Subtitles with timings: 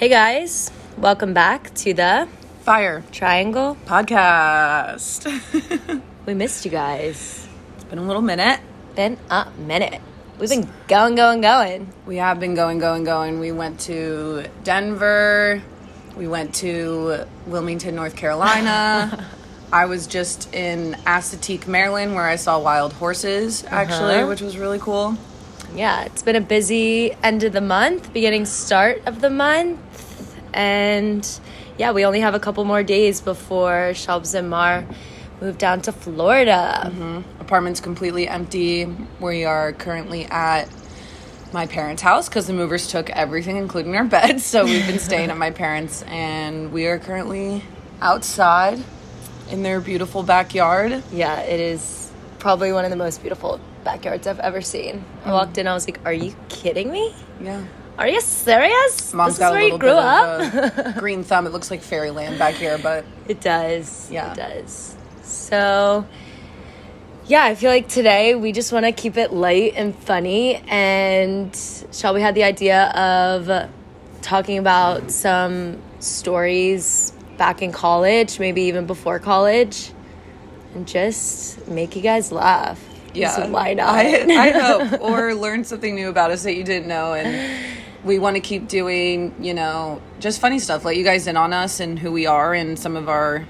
[0.00, 2.26] Hey guys, welcome back to the
[2.62, 3.76] Fire Triangle.
[3.84, 5.26] podcast.
[6.26, 7.46] We missed you guys.
[7.74, 8.60] it's been a little minute.
[8.96, 10.00] Been a minute.
[10.38, 11.92] We've been going, going, going.
[12.06, 13.40] We have been going, going, going.
[13.40, 15.60] We went to Denver.
[16.16, 19.26] We went to Wilmington, North Carolina.
[19.72, 24.28] I was just in Assateague, Maryland, where I saw wild horses, actually, Uh-huh.
[24.28, 25.16] which was really cool.
[25.74, 29.78] Yeah, it's been a busy end of the month, beginning start of the month.
[30.52, 31.26] And
[31.78, 34.84] yeah, we only have a couple more days before Shelbs and Mar
[35.40, 36.82] move down to Florida.
[36.84, 37.40] Mm-hmm.
[37.40, 38.86] Apartment's completely empty.
[39.20, 40.68] We are currently at
[41.52, 44.44] my parents' house because the movers took everything, including our beds.
[44.44, 47.64] So we've been staying at my parents, and we are currently
[48.00, 48.82] outside
[49.50, 51.02] in their beautiful backyard.
[51.12, 55.04] Yeah, it is probably one of the most beautiful backyards I've ever seen.
[55.24, 55.32] I mm.
[55.32, 57.14] walked in, I was like, Are you kidding me?
[57.40, 57.64] Yeah.
[57.98, 59.12] Are you serious?
[59.12, 60.86] Mom's this got is where a you little grew bit up?
[60.86, 61.46] of a green thumb.
[61.46, 64.10] It looks like fairyland back here, but It does.
[64.10, 64.32] Yeah.
[64.32, 64.96] It does.
[65.22, 66.06] So,
[67.26, 70.56] yeah, I feel like today we just want to keep it light and funny.
[70.68, 71.54] And
[71.92, 73.68] Shelby had the idea of
[74.22, 79.92] talking about some stories back in college, maybe even before college,
[80.74, 82.82] and just make you guys laugh.
[83.14, 83.88] Yeah, So why not?
[83.94, 84.50] I, I
[84.88, 88.40] hope or learn something new about us that you didn't know, and we want to
[88.40, 90.84] keep doing, you know, just funny stuff.
[90.84, 93.46] Let you guys in on us and who we are and some of our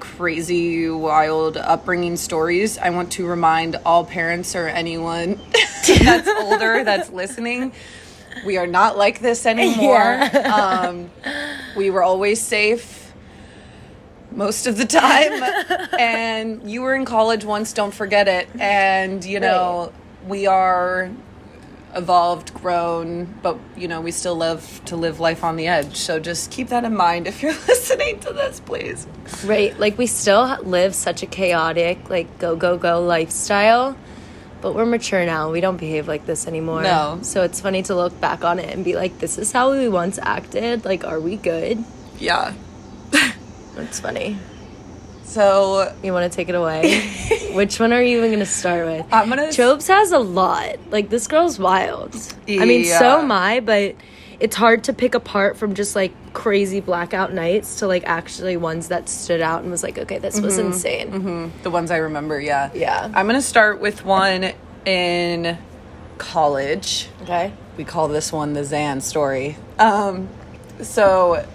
[0.00, 2.76] crazy, wild upbringing stories.
[2.76, 5.40] I want to remind all parents or anyone
[5.86, 7.72] that's older that's listening.
[8.44, 10.18] We are not like this anymore.
[10.44, 11.10] Um,
[11.76, 13.01] we were always safe
[14.36, 15.42] most of the time.
[15.98, 18.48] and you were in college once, don't forget it.
[18.58, 19.92] And, you know,
[20.26, 21.10] we are
[21.94, 25.96] evolved, grown, but, you know, we still love to live life on the edge.
[25.96, 29.06] So just keep that in mind if you're listening to this, please.
[29.44, 29.78] Right.
[29.78, 33.96] Like we still live such a chaotic, like go, go, go lifestyle,
[34.62, 35.50] but we're mature now.
[35.50, 36.82] We don't behave like this anymore.
[36.82, 37.18] No.
[37.22, 39.88] So it's funny to look back on it and be like, this is how we
[39.88, 40.84] once acted.
[40.84, 41.84] Like, are we good?
[42.18, 42.54] Yeah.
[43.74, 44.38] That's funny.
[45.24, 47.00] So You want to take it away?
[47.52, 49.06] Which one are you even going to start with?
[49.12, 50.76] I'm gonna- Chobes has a lot.
[50.90, 52.14] Like, this girl's wild.
[52.48, 53.94] I mean, so am I, but
[54.40, 58.88] it's hard to pick apart from just like crazy blackout nights to like actually ones
[58.88, 61.52] that stood out and was like, okay, this was insane.
[61.62, 62.70] the ones I remember, yeah.
[62.74, 63.10] Yeah.
[63.14, 64.52] I'm going to start with one
[64.84, 65.56] in
[66.18, 67.08] college.
[67.22, 67.52] Okay.
[67.76, 69.56] we call this one the Xan story.
[69.78, 70.28] Um,
[70.82, 71.46] so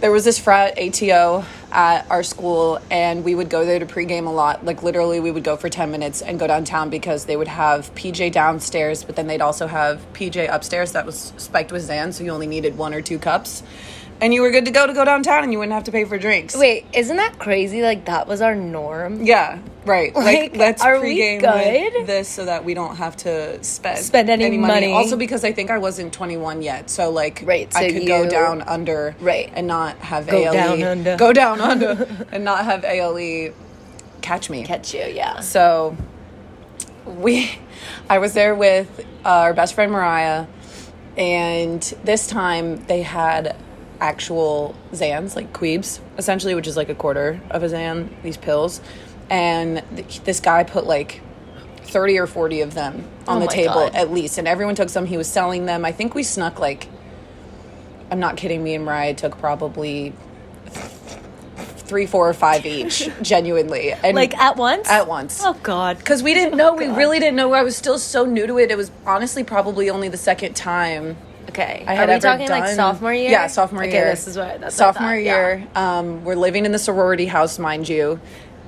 [0.00, 4.26] there was this frat ATO at our school, and we would go there to pregame
[4.26, 4.64] a lot.
[4.64, 7.94] Like literally, we would go for ten minutes and go downtown because they would have
[7.94, 12.24] PJ downstairs, but then they'd also have PJ upstairs that was spiked with Xan, so
[12.24, 13.62] you only needed one or two cups,
[14.20, 16.04] and you were good to go to go downtown, and you wouldn't have to pay
[16.04, 16.56] for drinks.
[16.56, 17.82] Wait, isn't that crazy?
[17.82, 19.22] Like that was our norm.
[19.24, 20.14] Yeah, right.
[20.14, 21.94] Like, Like, let's are we pregame good?
[21.94, 24.92] with this so that we don't have to spend Spend any money.
[24.92, 28.28] Also, because I think I wasn't 21 yet, so like Right, I so could go
[28.28, 29.50] down under Right.
[29.54, 31.16] and not have Go ALE down under.
[31.16, 33.52] go down under and not have ALE
[34.22, 34.64] catch me.
[34.64, 35.40] Catch you, yeah.
[35.40, 35.96] So
[37.06, 37.50] we,
[38.08, 40.46] I was there with uh, our best friend Mariah,
[41.16, 43.56] and this time they had
[44.00, 48.80] actual Xans, like Queebs, essentially, which is like a quarter of a Xan, these pills.
[49.28, 51.20] And th- this guy put like
[51.84, 53.94] 30 or 40 of them on Oh the table God.
[53.94, 54.38] at least.
[54.38, 55.06] And everyone took some.
[55.06, 55.84] He was selling them.
[55.84, 56.88] I think we snuck like,
[58.10, 60.12] I'm not kidding, me and Mariah took probably
[61.76, 63.92] three, four, or five each, genuinely.
[63.92, 64.88] And Like at once?
[64.88, 65.98] at once Oh God.
[65.98, 68.58] because we didn't know we oh, really didn't know i was still so new to
[68.58, 71.16] it it was honestly probably only the second time
[71.48, 71.84] Okay.
[71.86, 73.30] i Are we talking done like sophomore year?
[73.30, 74.10] yeah sophomore okay, year.
[74.10, 75.34] this is what that's what sophomore yeah.
[75.34, 78.20] year um, we're living in the sorority house mind you.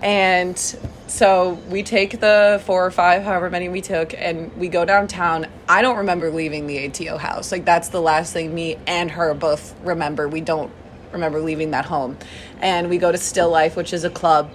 [0.02, 0.58] And
[1.06, 5.46] so we take the four or five however many we took and we go downtown.
[5.68, 7.52] I don't remember leaving the ato house.
[7.52, 10.26] Like that's the last thing me and her both remember.
[10.28, 10.72] We don't
[11.12, 12.18] remember leaving that home.
[12.60, 14.52] And we go to still life which is a club.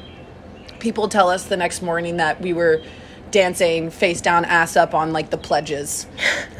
[0.79, 2.83] People tell us the next morning that we were
[3.31, 6.07] dancing face down ass up on like the pledges.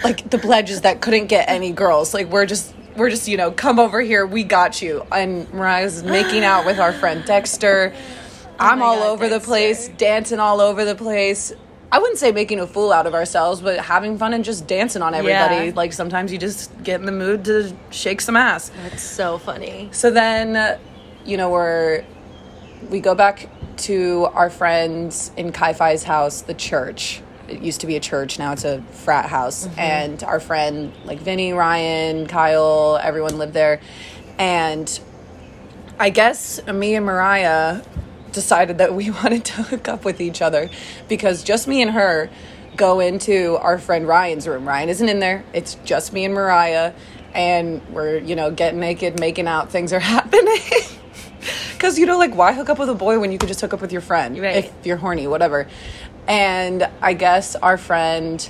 [0.03, 2.13] Like the pledges that couldn't get any girls.
[2.13, 5.05] Like we're just we're just you know come over here we got you.
[5.11, 7.93] And mariah's making out with our friend dexter.
[7.95, 11.53] Oh I'm my all God, over the place dancing all over the place.
[11.89, 15.01] I wouldn't say making a fool out of ourselves but having fun and just dancing
[15.01, 15.67] on everybody.
[15.67, 15.71] Yeah.
[15.75, 18.71] like sometimes you just get in the mood to shake some ass.
[18.83, 19.89] That's so funny.
[19.91, 20.79] so then,
[21.25, 22.03] you know, we're
[22.89, 27.87] we go back to our friends in Chi Phi's house, the church, it used to
[27.87, 29.67] be a church, now it's a frat house.
[29.67, 29.79] Mm-hmm.
[29.79, 33.79] And our friend, like Vinny, Ryan, Kyle, everyone lived there.
[34.37, 34.99] And
[35.99, 37.81] I guess me and Mariah
[38.31, 40.69] decided that we wanted to hook up with each other
[41.07, 42.29] because just me and her
[42.75, 44.67] go into our friend Ryan's room.
[44.67, 45.43] Ryan isn't in there.
[45.53, 46.93] It's just me and Mariah
[47.33, 50.59] and we're, you know, getting naked, making out, things are happening.
[51.79, 53.73] Cuz you know like why hook up with a boy when you could just hook
[53.73, 54.65] up with your friend Right.
[54.65, 55.67] if you're horny, whatever.
[56.27, 58.47] And I guess our friend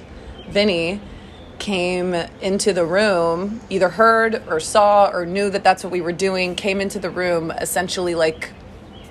[0.49, 0.99] Vinny
[1.59, 6.11] came into the room, either heard or saw or knew that that's what we were
[6.11, 8.51] doing, came into the room, essentially like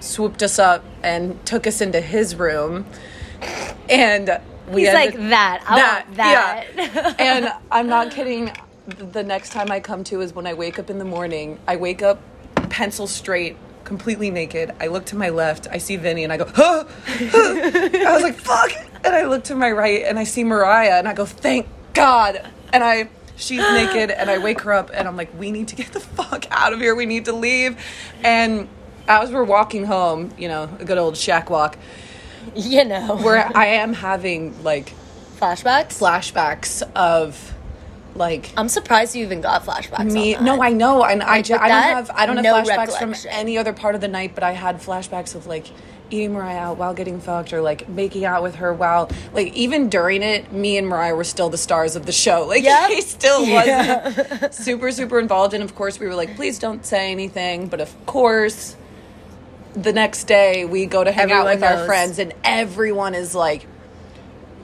[0.00, 2.86] swooped us up and took us into his room.
[3.88, 5.62] And we He's like that.
[5.66, 6.66] I want that.
[6.76, 7.14] yeah.
[7.18, 8.52] and I'm not kidding.
[8.86, 11.58] The next time I come to is when I wake up in the morning.
[11.66, 12.20] I wake up
[12.70, 13.56] pencil straight,
[13.86, 14.74] completely naked.
[14.80, 15.66] I look to my left.
[15.70, 17.70] I see Vinny and I go, huh, huh.
[18.04, 18.72] I was like, fuck.
[19.04, 22.46] And I look to my right and I see Mariah and I go, thank God.
[22.72, 25.76] And I, she's naked and I wake her up and I'm like, we need to
[25.76, 26.94] get the fuck out of here.
[26.94, 27.82] We need to leave.
[28.22, 28.68] And
[29.08, 31.78] as we're walking home, you know, a good old shack walk,
[32.54, 33.16] you know.
[33.16, 34.92] where I am having like
[35.38, 35.98] flashbacks.
[35.98, 37.54] flashbacks of
[38.16, 40.12] like I'm surprised you even got flashbacks.
[40.12, 40.34] me.
[40.36, 43.58] No, I know, and I, ju- I don't have I don't have flashbacks from any
[43.58, 45.66] other part of the night, but I had flashbacks of like
[46.08, 49.88] eating Mariah out while getting fucked, or like making out with her while like even
[49.88, 52.46] during it, me and Mariah were still the stars of the show.
[52.48, 52.90] Like Yep.
[52.90, 54.04] he still Yeah.
[54.08, 57.80] wasn't super super involved, and of course we were like, please don't say anything, but
[57.80, 58.76] of course.
[59.74, 63.34] The next day, we go to hang out Everyone with our friends, and everyone is
[63.34, 63.64] like,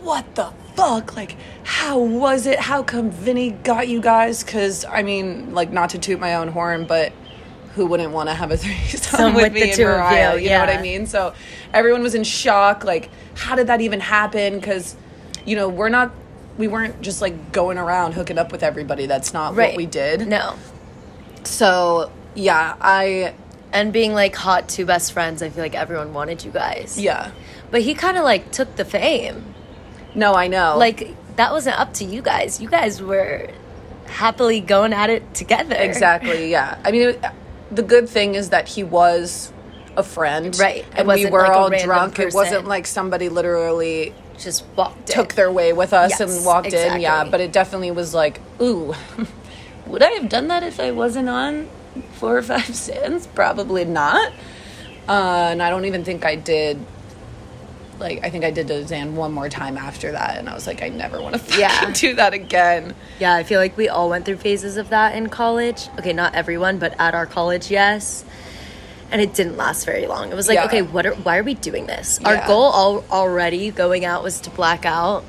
[0.00, 1.16] what the fuck?
[1.16, 2.58] Like, how was it?
[2.58, 4.42] How come Vinny got you guys?
[4.42, 7.12] Because, I mean, like, not to toot my own horn, but
[7.74, 10.36] who wouldn't want to have a threesome Some with, with me and Mariah?
[10.36, 11.06] you, You know what I mean?
[11.06, 11.34] So
[11.72, 12.84] everyone was in shock.
[12.84, 14.56] Like, how did that even happen?
[14.56, 14.94] Because,
[15.44, 16.12] you know, we're not,
[16.58, 19.06] we weren't just like going around hooking up with everybody.
[19.06, 19.70] That's not right.
[19.70, 20.26] what we did.
[20.28, 20.56] No.
[21.44, 23.34] So, yeah, I,
[23.72, 26.98] And being like hot two best friends, I feel like everyone wanted you guys.
[27.00, 27.30] yeah.
[27.70, 29.51] But he kind of like took the fame.
[30.14, 30.76] No, I know.
[30.78, 32.60] Like that wasn't up to you guys.
[32.60, 33.50] You guys were
[34.06, 35.74] happily going at it together.
[35.76, 36.50] Exactly.
[36.50, 36.78] Yeah.
[36.84, 37.24] I mean, it,
[37.70, 39.52] the good thing is that he was
[39.96, 40.84] a friend, Right.
[40.94, 42.18] And we were like all drunk.
[42.18, 45.16] It wasn't like somebody literally Just walked in.
[45.16, 47.00] took their way with us Yes, and walked in.
[47.00, 47.24] Yeah.
[47.24, 48.94] But it definitely was like, ooh,
[49.86, 51.68] would I have done that if I wasn't on
[52.14, 53.26] four or five sands?
[53.26, 54.32] Probably not.
[55.08, 56.78] Uh, and I don't even think I did.
[58.02, 60.66] Like I think I did the Xan one more time after that, and I was
[60.66, 61.90] like, I never want to Yeah.
[61.92, 62.94] do that again.
[63.18, 65.88] Yeah, I feel like we all went through phases of that in college.
[65.98, 68.24] Okay, not everyone, but at our college, yes.
[69.10, 70.30] And it didn't last very long.
[70.32, 70.64] It was like, Yeah.
[70.66, 72.18] okay, what are why are we doing this?
[72.20, 72.28] Yeah.
[72.28, 75.24] Our goal all, already going out was to black out.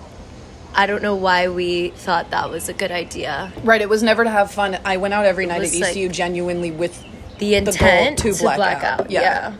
[0.76, 3.52] I don't know why we thought that was a good idea.
[3.64, 3.82] Right.
[3.82, 4.80] It was never to have fun.
[4.84, 7.00] I went out every night at ECU like- genuinely with
[7.38, 9.02] The the goal intent to black, out.
[9.02, 9.12] out.
[9.12, 9.54] Yeah.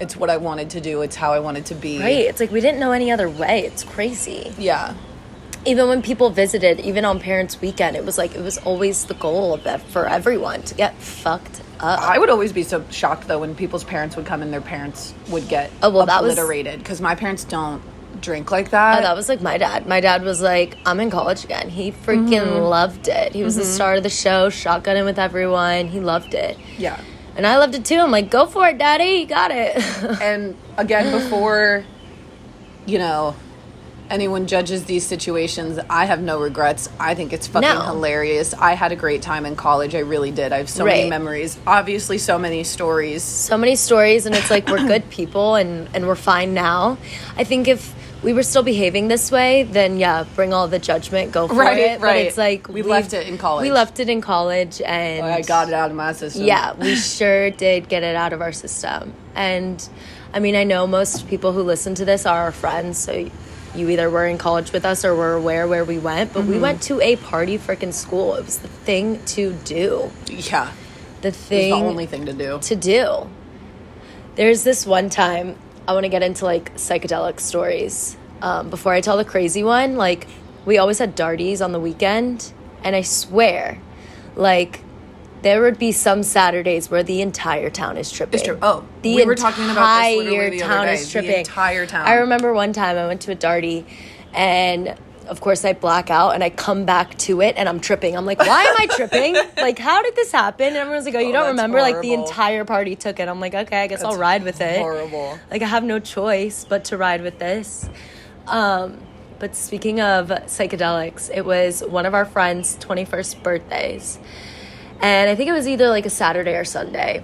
[0.00, 1.02] It's what I wanted to do.
[1.02, 1.98] It's how I wanted to be.
[2.00, 2.18] Right.
[2.26, 3.60] It's like we didn't know any other way.
[3.66, 4.52] It's crazy.
[4.58, 4.94] Yeah.
[5.66, 9.14] Even when people visited, even on parents' weekend, it was like it was always the
[9.14, 12.00] goal of that for everyone to get fucked up.
[12.00, 15.12] I would always be so shocked though when people's parents would come and their parents
[15.28, 17.82] would get Oh, well, was- obliterated because my parents don't
[18.22, 18.98] drink like that.
[18.98, 19.86] Oh, that was like my dad.
[19.86, 21.68] My dad was like, I'm in college again.
[21.68, 22.62] He freaking Mm-hmm.
[22.64, 23.34] loved it.
[23.34, 25.88] He was the star of the show, shotgunning with everyone.
[25.88, 26.58] He loved it.
[26.78, 27.00] yeah.
[27.40, 27.96] And I loved it too.
[27.96, 29.20] I'm like, go for it, daddy.
[29.20, 29.74] You got it.
[30.20, 31.86] And again, before
[32.84, 33.34] you know
[34.10, 36.90] anyone judges these situations, I have no regrets.
[37.00, 37.80] I think it's fucking No.
[37.80, 38.52] hilarious.
[38.52, 39.94] I had a great time in college.
[39.94, 40.52] I really did.
[40.52, 41.58] I have so many memories.
[41.66, 43.22] Obviously, so many stories.
[43.22, 46.98] so many stories, and it's like we're good people and, and we're fine now.
[47.38, 51.32] I think if we were still behaving this way, then yeah, bring all the judgment,
[51.32, 52.00] go for Right, it.
[52.00, 52.26] But right.
[52.26, 53.62] it's like We left it in college.
[53.62, 56.44] We left it in college, and I got it out of my system.
[56.44, 59.14] Yeah, we sure did get it out of our system.
[59.34, 59.86] And
[60.34, 63.30] I mean, I know most people who listen to this are our friends, so
[63.74, 66.54] you either were in college with us or were aware where we went, but we
[66.54, 66.62] Mm-hmm.
[66.62, 68.34] went to a party freaking school.
[68.34, 70.10] It was the thing to do.
[70.28, 70.72] Yeah.
[71.22, 72.58] The thing the only thing to do.
[72.60, 73.28] to do.
[74.36, 75.56] There's this one time
[75.88, 78.16] I want to get into like psychedelic stories.
[78.42, 80.26] Um, before I tell the crazy one, like
[80.64, 83.78] we always had darties on the weekend, and I swear,
[84.36, 84.80] like
[85.42, 88.40] there would be some Saturdays where the entire town is tripping.
[88.62, 90.94] Oh, the we were talking about this literally entire the other town day.
[90.94, 91.38] is The tripping.
[91.38, 92.06] entire town.
[92.06, 93.84] I remember one time I went to a darty,
[94.34, 94.94] and
[95.30, 98.16] of course I black out and I come back to it and I'm tripping.
[98.16, 99.34] I'm like, why am I tripping?
[99.56, 100.66] like, how did this happen?
[100.68, 101.80] And everyone's like, oh, you Oh, don't that's remember?
[101.80, 103.28] Like the entire party took it.
[103.28, 104.78] I'm like, okay, I guess I'll ride with it.
[104.78, 105.38] horrible.
[105.50, 107.88] Like I have no choice but to ride with this.
[108.46, 108.98] Um,
[109.38, 114.18] but speaking of psychedelics, it was one of our friends' 21st birthdays.
[115.00, 117.22] And I think it was either like a Saturday or Sunday.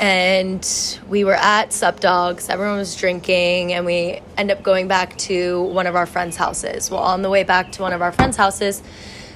[0.00, 0.66] And
[1.10, 5.62] we were at Sup Dogs, everyone was drinking, and we end up going back to
[5.64, 6.90] one of our friends' houses.
[6.90, 8.82] Well, on the way back to one of our friends' houses,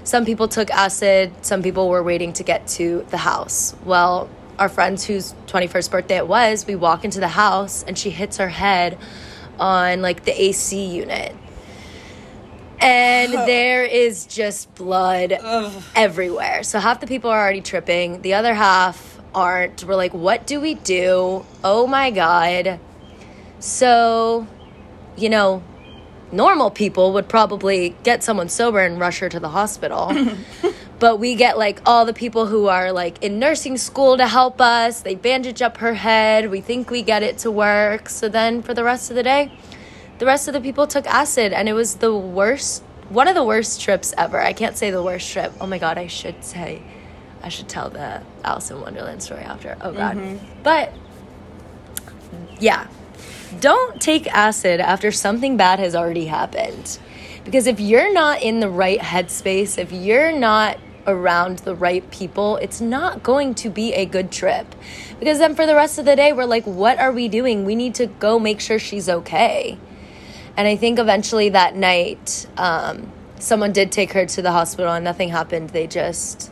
[0.04, 3.76] some people took acid, some people were waiting to get to the house.
[3.85, 8.09] Well, our friend's whose 21st birthday it was, we walk into the house and she
[8.09, 8.97] hits her head
[9.59, 11.37] on like the AC unit.
[12.80, 15.33] And there is just blood
[15.94, 16.62] everywhere.
[16.62, 19.84] So half the people are already tripping, the other half aren't.
[19.84, 21.44] We're like, what do we do?
[21.62, 22.78] Oh my God.
[23.58, 24.46] So,
[25.16, 25.62] you know,
[26.32, 30.12] normal people would probably get someone sober and rush her to the hospital.
[30.98, 34.60] but we get like all the people who are like in nursing school to help
[34.60, 35.02] us.
[35.02, 36.50] They bandage up her head.
[36.50, 38.08] We think we get it to work.
[38.08, 39.52] So then for the rest of the day,
[40.18, 43.44] the rest of the people took acid and it was the worst one of the
[43.44, 44.40] worst trips ever.
[44.40, 45.52] I can't say the worst trip.
[45.60, 46.82] Oh my god, I should say
[47.42, 49.76] I should tell the Alice in Wonderland story after.
[49.80, 50.16] Oh god.
[50.62, 50.92] But
[52.60, 52.86] yeah.
[53.60, 56.98] Don't take acid after something bad has already happened.
[57.44, 62.56] Because if you're not in the right headspace, if you're not around the right people,
[62.56, 64.74] it's not going to be a good trip.
[65.20, 67.64] Because then for the rest of the day, we're like, what are we doing?
[67.64, 69.78] We need to go make sure she's okay.
[70.56, 75.04] And I think eventually that night, um, someone did take her to the hospital and
[75.04, 75.70] nothing happened.
[75.70, 76.50] They just,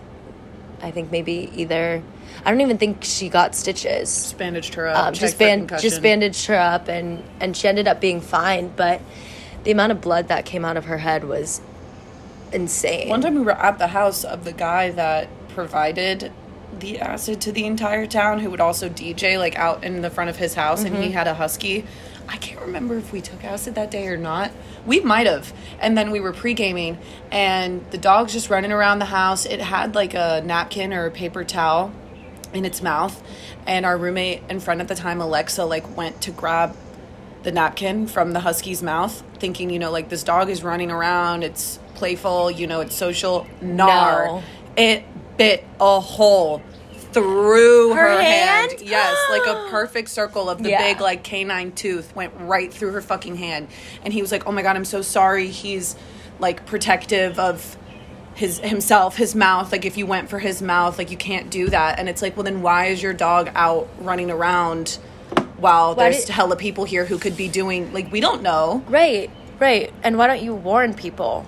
[0.82, 2.02] I think maybe either,
[2.44, 5.06] I don't even think she got stitches Just bandaged her up.
[5.06, 9.00] um, just band just bandaged her up and and she ended up being fine but
[9.64, 11.60] the amount of blood that came out of her head was
[12.52, 16.32] insane One time we were at the house of the guy that provided
[16.78, 20.30] the acid to the entire town, who would also DJ like out in the front
[20.30, 21.12] of his house, and he Mm-hmm.
[21.12, 21.84] had a husky.
[22.28, 24.50] I can't remember if we took acid that day or not.
[24.86, 25.52] We might have.
[25.80, 26.98] And then we were pre gaming,
[27.30, 29.46] and the dog's just running around the house.
[29.46, 31.92] It had like a napkin or a paper towel
[32.52, 33.22] in its mouth,
[33.66, 36.76] and our roommate and friend at the time, Alexa, like went to grab
[37.42, 41.42] the napkin from the husky's mouth, thinking, you know, like this dog is running around,
[41.42, 43.46] it's playful, you know, it's social.
[43.60, 44.26] Nar.
[44.26, 44.42] No.
[44.76, 45.04] It
[45.36, 46.62] bit a hole
[47.12, 48.70] through her, Her hand.
[48.72, 48.82] hand?
[48.82, 50.78] Yes, like a perfect circle of the Yeah.
[50.92, 53.68] big, like canine tooth went right through her fucking hand.
[54.04, 55.48] And he was like, oh my God, I'm so sorry.
[55.48, 55.96] He's
[56.38, 57.76] like protective of
[58.34, 61.68] his himself his mouth like if you went for his mouth like you can't do
[61.68, 64.98] that and it's like well then why is your dog out running around
[65.58, 68.82] while Why there's did- hella people here who could be doing like we don't know
[68.88, 71.46] right right and why don't you warn people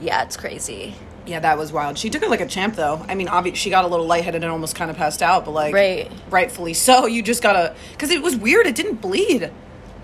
[0.00, 0.96] yeah it's crazy
[1.28, 1.98] yeah that was wild.
[1.98, 3.04] She took it like a champ though.
[3.08, 5.52] I mean obviously she got a little lightheaded and almost kind of passed out but
[5.52, 6.10] like Right.
[6.30, 7.06] rightfully so.
[7.18, 8.66] You just gotta because it was weird.
[8.66, 9.50] It didn't bleed.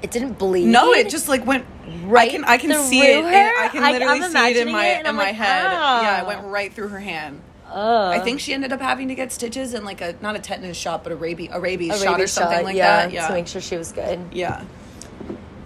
[0.03, 0.67] It didn't bleed?
[0.67, 1.65] No it just like went
[2.05, 3.65] Right i can i can through see it her?
[3.65, 5.67] i can literally I'm see it in my it in my like, head.
[5.67, 6.03] Ah.
[6.03, 7.41] yeah it went right through her hand.
[7.71, 8.15] Ugh.
[8.15, 10.77] I think she ended up having to get stitches and like a not a tetanus
[10.77, 13.13] shot, but a rabies a rabies a shot or something shot, like yeah, that.
[13.13, 14.21] Yeah, to make sure she was good.
[14.33, 14.63] Yeah,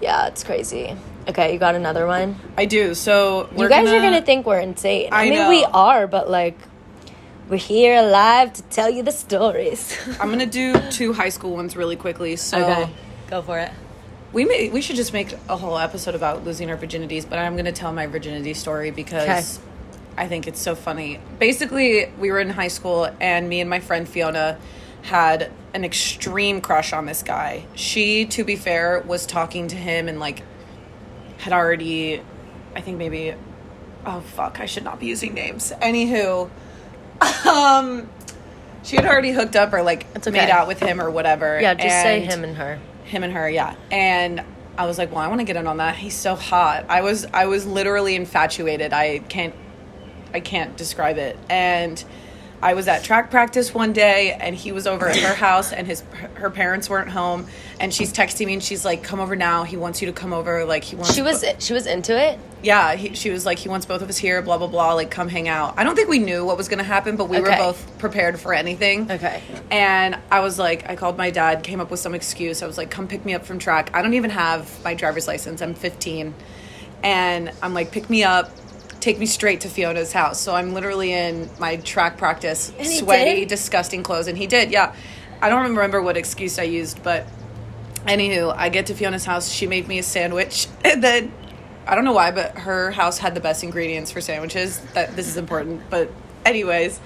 [0.00, 0.96] yeah it's crazy
[1.28, 2.94] okay you got another one I do.
[2.94, 6.58] So you guys are gonna think we're insane i, I mean we are but like
[7.48, 11.76] we're here alive to tell you the stories I'm gonna do two high school ones
[11.76, 12.36] really quickly.
[12.36, 12.88] So
[13.28, 13.72] go for it
[14.32, 17.56] we may we should just make a whole episode about losing our virginities, but I'm
[17.56, 19.58] gonna tell my virginity story because
[20.16, 21.20] I think it's so funny.
[21.38, 24.58] Basically, we were in high school, and me and my friend Fiona
[25.02, 27.64] had an extreme crush on this guy.
[27.74, 30.42] She, to be fair, was talking to him and like
[31.48, 32.22] had already,
[32.74, 33.34] I think maybe,
[34.06, 35.72] oh fuck, I should not be using names.
[35.80, 36.50] Anywho,
[37.46, 38.08] um,
[38.82, 40.30] she had already hooked up or like okay.
[40.30, 41.60] made out with him or whatever.
[41.60, 42.78] yeah just say him and her
[43.08, 43.74] him and her, yeah.
[43.90, 44.44] And
[44.76, 45.96] I was like, well, I want to get in on that.
[45.96, 46.86] He's so hot.
[46.88, 48.92] I was I was literally infatuated.
[48.92, 49.54] I can't
[50.32, 51.36] I can't describe it.
[51.48, 52.02] And
[52.60, 55.86] I was at track practice one day and he was over at her house and
[55.86, 56.02] his
[56.34, 57.46] her parents weren't home
[57.78, 59.62] and she's texting me and she's like come over now.
[59.62, 62.38] He wants you to come over like he wants she was she was into it?
[62.62, 65.10] Yeah he, she was like he wants both of us here blah blah blah like
[65.10, 65.74] come hang out.
[65.76, 68.40] I don't think we knew what was going to happen but we were both prepared
[68.40, 69.10] for anything.
[69.10, 69.42] Okay.
[69.70, 72.62] and i was like i called my dad came up with some excuse.
[72.62, 73.90] I was like come pick me up from track.
[73.94, 75.62] I don't even have my driver's license.
[75.62, 76.34] I'm 15
[77.02, 78.50] and i'm like pick me up
[79.00, 83.48] take me straight to fiona's house so i'm literally in my track practice sweaty did?
[83.48, 84.94] disgusting clothes and he did yeah
[85.40, 87.26] i don't remember what excuse i used but
[88.08, 89.50] Anywho, I get to Fiona's house.
[89.50, 91.32] She made me a sandwich, and then
[91.86, 94.80] I don't know why, but her house had the best ingredients for sandwiches.
[94.94, 96.10] That this is important, but
[96.44, 97.00] anyways,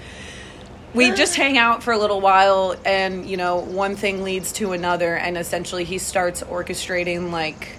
[0.93, 4.71] we just hang out for a little while, and you know, one thing leads to
[4.71, 7.77] another, and essentially he starts orchestrating like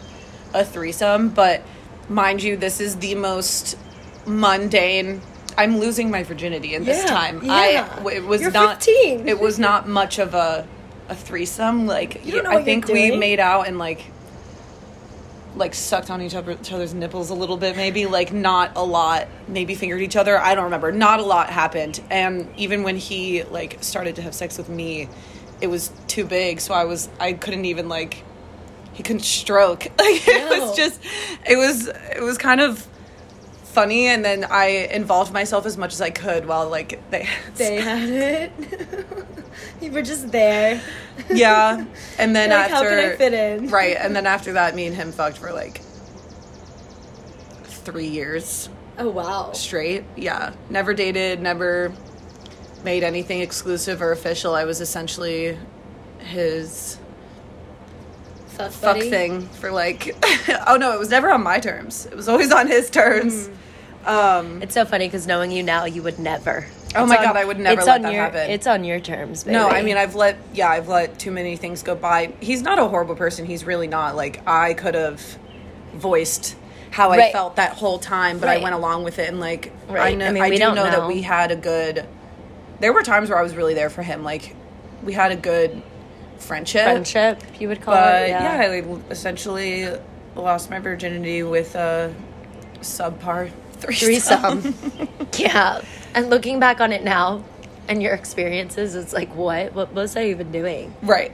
[0.53, 1.63] a threesome, but
[2.09, 3.79] mind you, this is the most
[4.27, 5.21] mundane.
[5.57, 7.41] I'm losing my virginity in this Yeah, time.
[7.45, 7.53] yeah.
[8.03, 9.29] I it was You're not 15.
[9.29, 10.67] it was not much of a
[11.09, 11.87] a threesome.
[11.87, 14.05] Like You don't know I think we made out and like
[15.57, 18.83] like sucked on each, other, each other's nipples a little bit maybe like not a
[18.83, 22.97] lot maybe fingered each other i don't remember not a lot happened and even when
[22.97, 25.09] he like started to have sex with me
[25.61, 28.25] it was too big so i was i couldn't even like
[28.95, 30.67] he couldn't stroke like it No.
[30.67, 31.01] was just
[31.49, 32.85] it was it was kind of
[33.75, 37.81] funny and then i involved myself as much as i could while like they They
[37.81, 38.53] had it.
[39.81, 40.81] you were just there.
[41.31, 41.85] yeah
[42.19, 43.69] and then Like, after how can I fit in?
[43.69, 45.81] right and then after that me and him fucked for like
[47.65, 49.51] three years Oh wow.
[49.53, 51.93] straight yeah never dated never
[52.85, 55.59] made anything exclusive or official i was essentially
[56.21, 56.99] his
[58.49, 60.15] Fuck, fuck thing for like
[60.69, 63.57] oh no it was never on my terms it was always on his terms Mm.
[64.07, 66.67] Um It's so funny because knowing you now, you would never.
[66.97, 68.51] Oh my God, I would never it's let on that your, happen.
[68.51, 69.57] It's on your terms, baby.
[69.57, 72.79] no i mean i've let yeah i've let too many things go by he's not
[72.79, 75.21] a horrible person he's really not like i could have
[75.95, 76.57] voiced
[76.93, 79.93] how i felt that whole time but i went along with it and like i
[79.93, 80.19] Right.
[80.19, 82.07] know I i, mean, we do don't know, that we had a good
[82.79, 84.55] there were times where i was really there for him like
[85.03, 85.83] we had a good
[86.39, 88.29] friendship friendship, you would call but it.
[88.29, 88.71] yeah, Yeah.
[88.73, 89.89] I like, essentially
[90.37, 92.15] lost my virginity with a
[92.81, 93.51] subpar
[93.93, 94.63] threesome.
[94.63, 95.09] Threesome.
[95.39, 95.81] yeah.
[96.15, 97.43] And looking back on it now,
[97.89, 99.75] and your experiences, it's like, what?
[99.75, 100.95] What was I even doing?
[101.03, 101.33] right.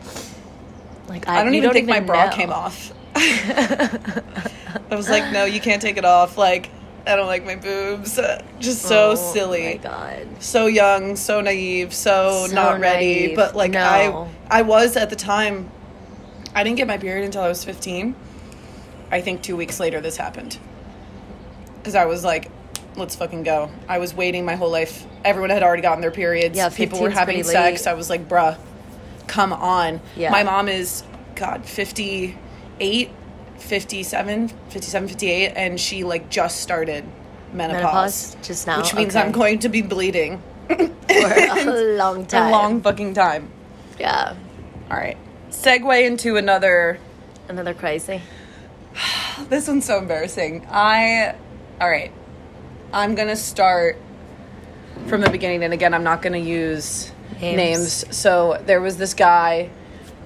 [1.09, 2.33] Like, I, I don't even think my bra know.
[2.33, 2.93] came off.
[3.17, 4.23] I
[4.91, 6.39] was like, no, you can't take it off.
[6.39, 6.71] Like,
[7.07, 8.19] I don't like my boobs.
[8.61, 9.65] Just so Oh, silly.
[9.65, 10.27] my god.
[10.39, 13.27] So young, so naive, so, So not ready.
[13.27, 13.37] naive.
[13.37, 14.29] But like No.
[14.49, 15.69] I I was at the time
[16.55, 18.15] I didn't get my period until I was 15.
[19.11, 20.59] I think 2 weeks later this happened.
[21.85, 22.51] Cuz I was like
[22.97, 23.71] let's fucking go.
[23.89, 25.07] I was waiting my whole life.
[25.25, 26.57] Everyone had already gotten their periods.
[26.57, 27.87] Yeah, People were having sex.
[27.87, 28.57] I was like, "Bruh,
[29.27, 30.31] come on." Yeah.
[30.31, 31.05] My mom is
[31.37, 33.11] god 58
[33.59, 37.05] 57 57 58 and she like just started
[37.53, 38.79] menopause, Menopause just now.
[38.79, 39.25] which means Okay.
[39.25, 42.49] I'm going to be bleeding for a long time.
[42.49, 43.51] a long fucking time.
[43.99, 44.35] Yeah.
[44.91, 45.17] All right.
[45.51, 46.99] Segue into another.
[47.49, 48.21] Another crazy.
[49.49, 50.67] This one's so embarrassing.
[50.71, 51.35] I.
[51.81, 52.13] All right.
[52.93, 53.97] I'm going to start
[55.07, 55.63] from the beginning.
[55.65, 57.57] And again, I'm not going to use Names.
[57.57, 58.17] names.
[58.17, 59.71] So there was this guy.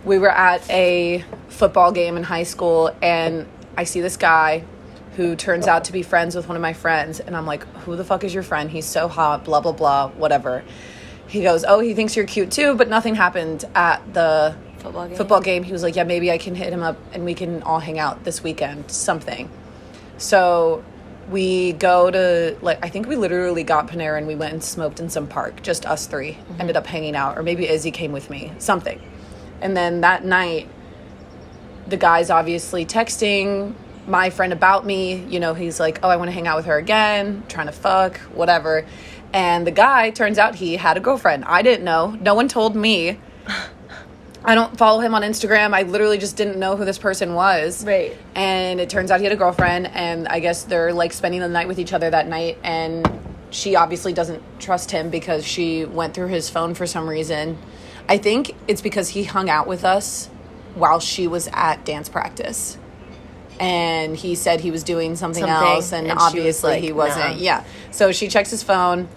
[0.04, 2.94] We were at a football game in high school.
[3.00, 4.64] And I see this guy
[5.16, 7.20] who turns out to be friends with one of my friends.
[7.20, 8.68] And I'm like, who the fuck is your friend?
[8.68, 10.64] He's so hot, blah, blah, blah, whatever.
[11.28, 15.16] He goes, oh, he thinks you're cute too, but nothing happened at the Football game.
[15.16, 15.62] football game.
[15.62, 17.98] He was like, yeah, maybe I can hit him up and we can all hang
[17.98, 19.48] out this weekend, something.
[20.18, 20.84] So
[21.30, 25.00] we go to like I think we literally got Panera and we went and smoked
[25.00, 26.60] in some park, just us 3 mm-hmm.
[26.60, 29.00] Ended up hanging out, or maybe Izzy came with me, something.
[29.60, 30.68] And then that night,
[31.86, 33.74] the guy's obviously texting
[34.06, 35.24] my friend about me.
[35.24, 37.72] You know, he's like, oh, I want to hang out with her again, trying to
[37.72, 38.86] fuck, whatever.
[39.32, 41.44] And the guy turns out he had a girlfriend.
[41.46, 42.10] I didn't know.
[42.20, 43.18] No one told me.
[44.46, 45.74] I don't follow him on Instagram.
[45.74, 47.84] I literally just didn't know who this person was.
[47.84, 48.16] Right.
[48.34, 51.48] And it turns out he had a girlfriend, and I guess they're like spending the
[51.48, 52.58] night with each other that night.
[52.62, 53.08] And
[53.50, 57.56] she obviously doesn't trust him because she went through his phone for some reason.
[58.08, 60.26] I think it's because he hung out with us
[60.74, 62.76] while she was at dance practice.
[63.60, 66.82] And he said he was doing something, Something, else, and, and she was obviously like,
[66.82, 67.36] he wasn't.
[67.36, 67.64] "No." Yeah.
[67.92, 69.08] So she checks his phone,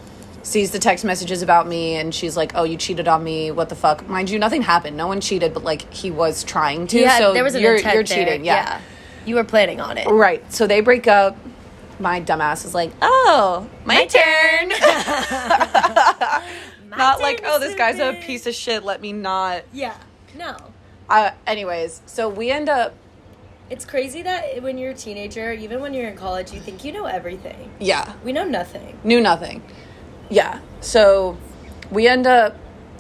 [0.48, 3.52] sees the text messages about me, and she's like, "Oh, you cheated on me.
[3.52, 4.96] What the fuck?" Mind you, nothing happened.
[4.96, 7.00] No one cheated, but like he was trying to.
[7.00, 8.46] Yeah, so there was an you're, intent you're cheating.
[8.46, 8.82] yeah.
[9.26, 10.08] You were planning on it.
[10.08, 10.52] Right.
[10.54, 11.36] So they break up.
[12.00, 14.70] My dumbass is like, oh, my, turn.
[16.90, 18.86] not like, oh, this guy's a piece of shit.
[18.86, 19.64] Let me not.
[19.74, 19.98] Yeah.
[20.38, 20.56] No.
[21.10, 22.94] Uh, anyways, so we end up,
[23.70, 26.92] It's crazy that when you're a teenager, even when you're in college, you think you
[26.92, 27.72] know everything.
[27.80, 28.98] yeah, We know nothing.
[29.04, 29.64] knew nothing.
[30.30, 30.60] Yeah.
[30.82, 31.38] So
[31.92, 32.56] we end up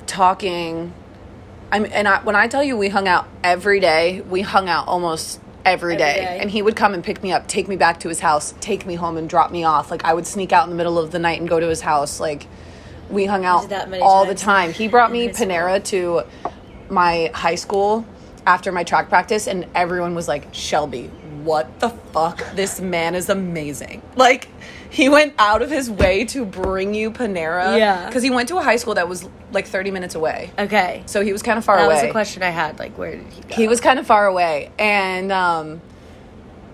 [0.05, 0.93] talking.
[1.71, 4.87] I'm, and I, when I tell you we hung out every day, we hung out
[4.87, 6.15] almost every day.
[6.15, 6.39] day.
[6.41, 8.85] And he would come and pick me up, take me back to his house, take
[8.85, 9.91] me home and drop me off.
[9.91, 11.81] Like I would sneak out in the middle of the night and go to his
[11.81, 12.19] house.
[12.19, 12.47] Like
[13.09, 14.71] we hung out all the time.
[14.73, 15.27] He brought me.
[15.29, 16.23] Panera to
[16.89, 18.05] my high school
[18.45, 21.07] after my track practice and everyone was like, "Shelby,
[21.43, 22.43] what the fuck?
[22.55, 24.47] This man is amazing." Like
[24.89, 27.77] he went out of his way to bring you Panera.
[27.77, 28.05] Yeah.
[28.05, 30.51] Because he went to a high school that was like 30 minutes away.
[30.57, 31.03] Okay.
[31.05, 31.95] So he was kind of far that away.
[31.95, 32.79] That was a question I had.
[32.79, 33.55] Like, where did he go?
[33.55, 35.81] He was kind of far away, and um,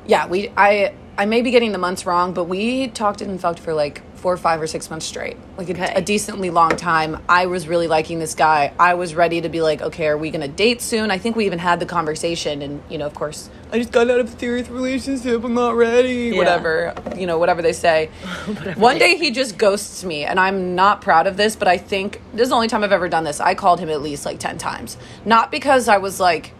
[0.05, 3.59] yeah, we I I may be getting the months wrong, but we talked and fucked
[3.59, 5.93] for like four, five, or six months straight, like a, Okay.
[5.95, 7.21] a decently long time.
[7.27, 8.73] I was really liking this guy.
[8.79, 11.11] I was ready to be like, okay, are we gonna date soon?
[11.11, 14.09] I think we even had the conversation, and you know, of course, I just got
[14.09, 15.43] out of a serious relationship.
[15.43, 16.29] I'm not ready.
[16.31, 16.37] Yeah.
[16.37, 18.07] Whatever, you know, whatever they say.
[18.75, 22.21] One day he just ghosts me, and I'm not proud of this, but I think
[22.31, 23.39] this is the only time I've ever done this.
[23.41, 26.53] I called him at least like ten times, not because I was like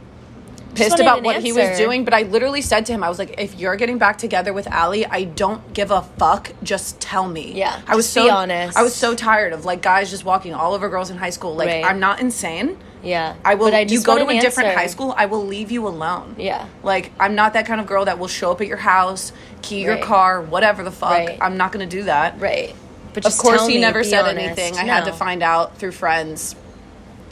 [0.76, 3.20] pissed about an what he was doing, but I literally said to him, I was
[3.20, 6.52] like, if you're getting back together with Allie, I don't give a fuck.
[6.64, 7.54] Just tell me.
[7.54, 8.78] Yeah, I was so be honest.
[8.78, 11.56] I was so tired of like guys just walking all over girls in high school.
[11.56, 11.86] Like Right.
[11.86, 12.78] I'm not insane.
[13.04, 13.36] Yeah.
[13.44, 13.68] I will.
[13.68, 14.80] But I you go to want a an different answer.
[14.80, 15.14] high school.
[15.18, 16.36] I will leave you alone.
[16.38, 16.68] Yeah.
[16.84, 19.82] Like I'm not that kind of girl that will show up at your house, key
[19.84, 21.12] your car, whatever the fuck.
[21.12, 21.38] Right.
[21.42, 22.40] I'm not gonna do that.
[22.40, 22.74] Right.
[23.14, 24.38] But Of course, he me, never said honest.
[24.40, 24.76] anything.
[24.78, 26.56] I had to find out through friends.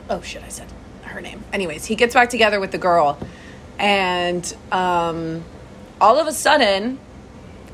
[0.10, 0.44] Oh shit!
[0.44, 0.68] I said
[1.12, 1.44] her name.
[1.54, 3.18] Anyways, he gets back together with the girl,
[3.78, 5.44] and um,
[6.00, 7.00] all of a sudden,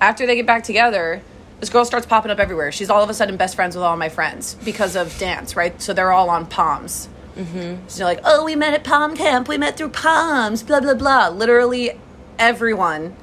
[0.01, 1.21] after they get back together,
[1.59, 2.71] this girl starts popping up everywhere.
[2.71, 5.81] She's all of a sudden best friends with all my friends because of dance, right?
[5.81, 7.09] So they're all on poms.
[7.35, 7.87] Mm-hmm.
[7.87, 9.47] So they're like, "Oh, we met at Pom camp.
[9.47, 11.29] We met through poms." Blah blah blah.
[11.29, 11.91] Literally,
[12.39, 13.15] everyone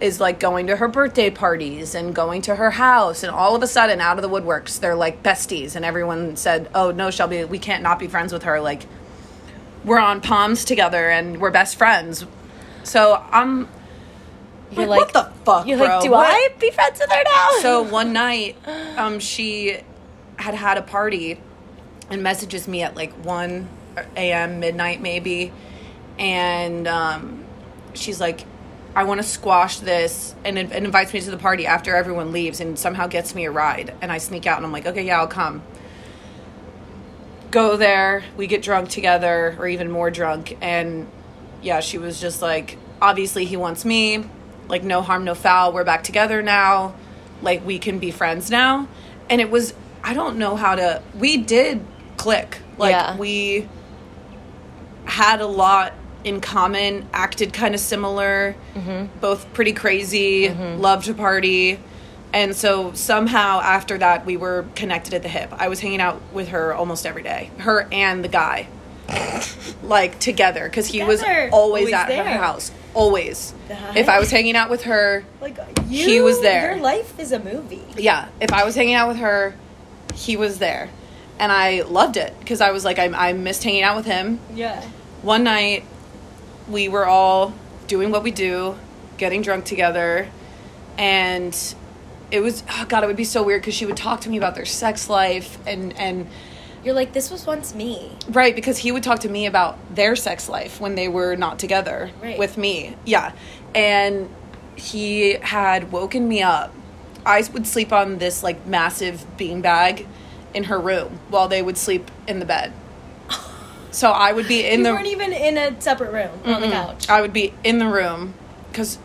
[0.00, 3.62] is like going to her birthday parties and going to her house and all of
[3.62, 7.44] a sudden out of the woodworks they're like besties and everyone said oh no shelby
[7.44, 8.86] we can't not be friends with her like
[9.84, 12.24] we're on poms together and we're best friends
[12.82, 13.68] so i'm
[14.72, 15.86] You're like, what the fuck You're bro?
[15.86, 17.48] like, do What?" I be friends with her now?
[17.60, 18.56] so one night
[18.96, 19.78] um she
[20.36, 21.40] had had a party
[22.10, 23.68] and messages me at like 1
[24.16, 25.52] a.m midnight maybe
[26.18, 27.44] and um
[27.94, 28.44] she's like
[28.94, 32.60] i want to squash this and, and invites me to the party after everyone leaves
[32.60, 35.18] and somehow gets me a ride and i sneak out and i'm like okay yeah
[35.18, 35.62] i'll come
[37.50, 41.06] go there we get drunk together or even more drunk and
[41.62, 44.24] yeah she was just like obviously he wants me
[44.68, 46.94] like no harm no foul we're back together now
[47.42, 48.88] like we can be friends now.
[49.28, 51.84] And it was i don't know how to we did
[52.16, 52.58] click.
[52.78, 53.16] Like Yeah.
[53.16, 53.68] we
[55.04, 55.92] had a lot
[56.24, 59.06] in common acted kind of similar mm-hmm.
[59.20, 60.80] both pretty crazy mm-hmm.
[60.80, 61.78] loved to party
[62.32, 66.20] and so somehow after that we were connected at the hip i was hanging out
[66.32, 68.66] with her almost every day her and the guy
[69.82, 71.50] like together because he was Together.
[71.52, 72.24] Oh, always, Always at there.
[72.24, 75.56] her house always The if i was hanging out with her Like
[75.88, 76.72] you, He was there.
[76.74, 77.84] Your life is a movie.
[77.96, 79.54] yeah if i was hanging out with her
[80.14, 80.88] he was there
[81.38, 84.38] and i loved it because i was like I, I missed hanging out with him
[84.54, 84.80] Yeah.
[85.22, 85.84] one night
[86.68, 87.54] we were all
[87.88, 88.76] doing what we do
[89.18, 90.28] getting drunk together
[90.98, 91.74] and
[92.30, 94.36] it was oh god it would be so weird because she would talk to me
[94.36, 96.26] about their sex life and and
[96.84, 98.12] You're like, this was once me.
[98.30, 101.58] right because he would talk to me about their sex life when they were not
[101.58, 102.38] together Right.
[102.38, 103.32] with me yeah
[103.74, 104.28] and
[104.76, 106.72] he had woken me up
[107.26, 110.06] i would sleep on this like massive beanbag
[110.54, 112.72] in her room while they would sleep in the bed
[113.90, 116.68] so i would be in you the weren't even in a separate room on the
[116.68, 117.08] couch.
[117.10, 118.34] I would be in the room
[118.70, 118.98] because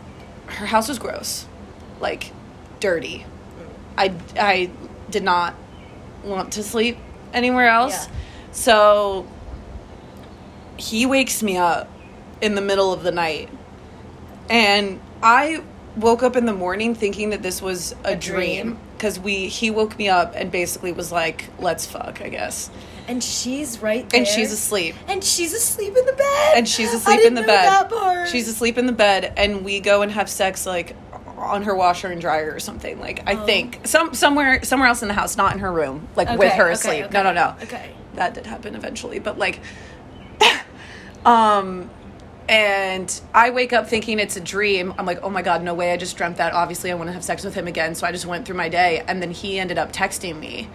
[0.46, 1.44] her house was gross,
[2.00, 2.32] like
[2.80, 3.24] dirty.
[3.98, 4.70] I I
[5.10, 5.54] did not
[6.24, 6.98] want to sleep
[7.32, 8.12] anywhere else, Yeah.
[8.52, 9.26] so
[10.76, 11.88] he wakes me up
[12.40, 13.48] in the middle of the night,
[14.50, 15.62] and I
[15.96, 18.78] woke up in the morning thinking that this was a, A dream.
[18.96, 22.68] because we he woke me up and basically was like, "Let's fuck," I guess,
[23.08, 24.18] And she's right there.
[24.20, 24.94] and she's asleep.
[25.08, 26.52] And she's asleep in the bed.
[26.56, 27.66] and she's asleep in the bed.
[27.66, 28.28] That part.
[28.28, 30.94] She's asleep in the bed, and we go and have sex like
[31.38, 32.98] on her washer and dryer or something.
[33.00, 33.46] Like I Oh.
[33.46, 36.64] think some somewhere somewhere else in the house, not in her room, like with her
[36.64, 37.04] okay, asleep.
[37.06, 37.54] okay, No, no, no.
[37.62, 37.90] Okay.
[38.14, 39.60] That did happen eventually, but like,
[41.24, 41.90] um.
[42.48, 44.94] And I wake up thinking it's a dream.
[44.98, 45.92] I'm like, oh my God, no way.
[45.92, 46.52] I just dreamt that.
[46.52, 47.96] Obviously, I want to have sex with him again.
[47.96, 49.02] So I just went through my day.
[49.08, 50.68] And then he ended up texting me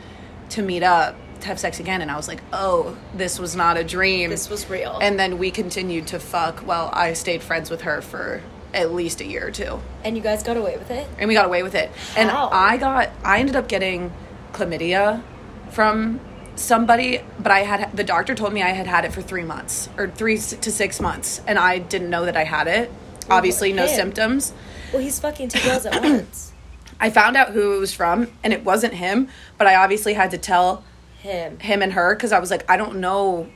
[0.50, 2.02] to meet up to have sex again.
[2.02, 4.32] And I was like, oh, this was not a dream.
[4.32, 5.00] This was real.
[5.02, 8.42] And then we continued to fuck while I stayed friends with her for
[8.74, 9.80] at least a year or two.
[10.04, 11.08] And you guys got away with it.
[11.20, 11.92] And we got away with it.
[12.16, 12.50] And How?
[12.52, 14.12] I got I ended up getting
[14.54, 15.22] chlamydia
[15.70, 16.20] from
[16.56, 19.90] somebody, but I had the doctor told me I had had it for 3 months
[19.98, 22.92] or 3 to 6 months and I didn't know that I had it.
[23.30, 23.96] Oh, obviously no him.
[23.96, 24.54] symptoms.
[24.92, 26.52] Well, he's fucking two girls at once.
[27.00, 30.32] I found out who it was from and it wasn't him, but I obviously had
[30.32, 30.84] to tell
[31.22, 31.58] Him.
[31.60, 33.48] him and her because I was like, I don't know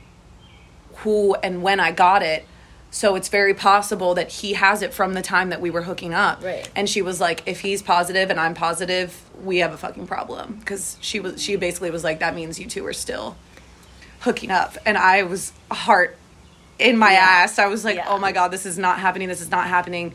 [0.96, 2.44] who and when I got it.
[2.96, 6.14] So it's very possible that he has it from the time that we were hooking
[6.14, 6.42] up.
[6.42, 6.66] Right.
[6.74, 10.54] And she was like, if he's positive and I'm positive, we have a fucking problem.
[10.60, 13.36] Because she was she basically was like, that means you two are still
[14.20, 14.78] hooking up.
[14.86, 16.16] And I was heart
[16.78, 17.18] in my Yeah.
[17.20, 17.58] ass.
[17.58, 18.06] I was like, Yeah.
[18.08, 19.28] oh my god, this is not happening.
[19.28, 20.14] This is not happening.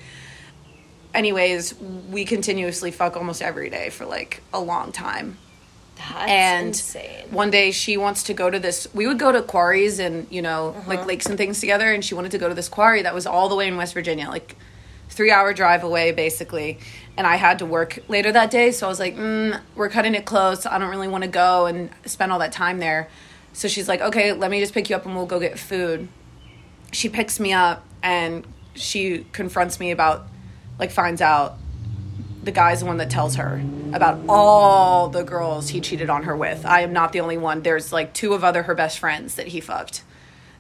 [1.14, 1.76] anyways,
[2.10, 5.38] we continuously fuck almost every day for like a long time.
[6.10, 7.28] That's and insane.
[7.32, 10.42] one day she wants to go to this we would go to quarries and you
[10.42, 13.14] know like lakes and things together and she wanted to go to this quarry that
[13.14, 14.56] was all the way in west virginia like
[15.10, 16.80] three hour drive away basically.
[17.18, 20.16] And i had to work later that day so i was like mm, we're cutting
[20.16, 20.66] it close.
[20.66, 23.10] I don't really want to go and spend all that time there.
[23.54, 26.08] So she's like okay let me just pick you up and we'll go get food.
[26.92, 30.28] She picks me up and she confronts me about
[30.80, 31.58] like finds out
[32.44, 36.36] the guy's the one that tells her about all the girls he cheated on her
[36.36, 36.66] with.
[36.66, 37.62] I am not the only one.
[37.62, 40.04] There's like two of other her best friends that he fucked.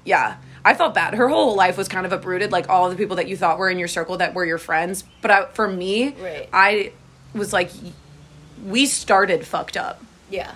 [0.05, 0.37] Yeah.
[0.63, 1.15] I felt bad.
[1.15, 3.69] Her whole life was kind of uprooted, like all the people that you thought were
[3.69, 5.03] in your circle that were your friends.
[5.21, 6.49] But I, for me, Right.
[6.53, 6.91] I
[7.33, 7.71] was like,
[8.63, 10.03] we started fucked up.
[10.29, 10.51] Yeah.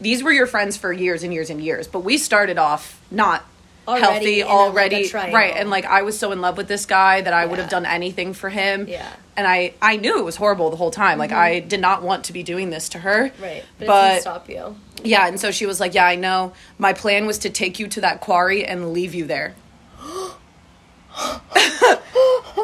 [0.00, 3.44] These were your friends for years and years and years, but we started off not
[3.86, 6.56] Already healthy in a, like, a already right and like i was so in love
[6.56, 9.08] with this guy that i would have done anything for him Yeah.
[9.36, 11.38] and i i knew it was horrible the whole time like mm-hmm.
[11.40, 13.64] i did not want to be doing this to her Right.
[13.78, 14.76] But, but stop you.
[15.02, 17.86] yeah and so she was like yeah i know my plan was to take you
[17.88, 19.54] to that quarry and leave you there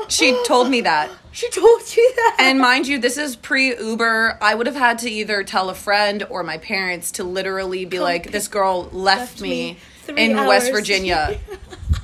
[0.08, 2.36] she told me that She told you that.
[2.40, 4.38] and mind you, this is pre Uber.
[4.42, 8.00] I would have had to either tell a friend or my parents to literally be
[8.00, 9.76] like, this girl left, left me, me
[10.14, 10.70] three in West.
[10.72, 11.38] Virginia.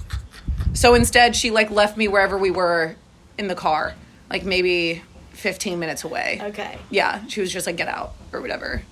[0.75, 2.97] so instead, she like left me wherever we were
[3.39, 3.95] in the car,
[4.31, 6.41] like maybe 15 minutes away.
[6.43, 6.79] okay.
[6.91, 8.83] Yeah, she was just like, get out or whatever.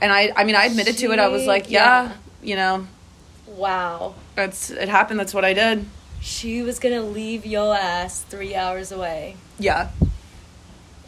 [0.00, 1.18] And I, I mean, I admitted to it.
[1.18, 2.12] I was like, yeah, yeah.
[2.42, 2.86] you know,
[3.48, 4.14] Wow.
[4.36, 5.18] that's it happened.
[5.18, 5.86] That's what I did.
[6.20, 9.36] She was gonna leave your ass three hours away.
[9.58, 9.90] Yeah.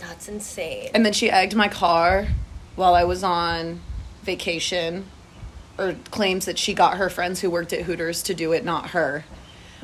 [0.00, 0.90] That's insane.
[0.94, 2.28] And then she egged my car
[2.74, 3.80] while I was on
[4.22, 5.04] vacation,
[5.80, 8.90] or claims that she got her friends who worked at Hooters to do it, not
[8.90, 9.24] her.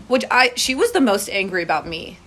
[0.09, 2.19] Which I, she was the most angry about me,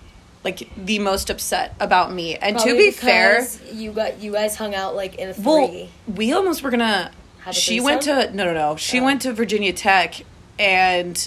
[0.44, 2.36] like the most upset about me.
[2.36, 5.44] And to be fair, you got you guys hung out like in a three.
[5.44, 7.12] well, we almost were gonna.
[7.44, 8.76] Have a She went to no, no, no.
[8.76, 9.04] She Oh.
[9.04, 10.16] went to Virginia Tech,
[10.58, 11.26] and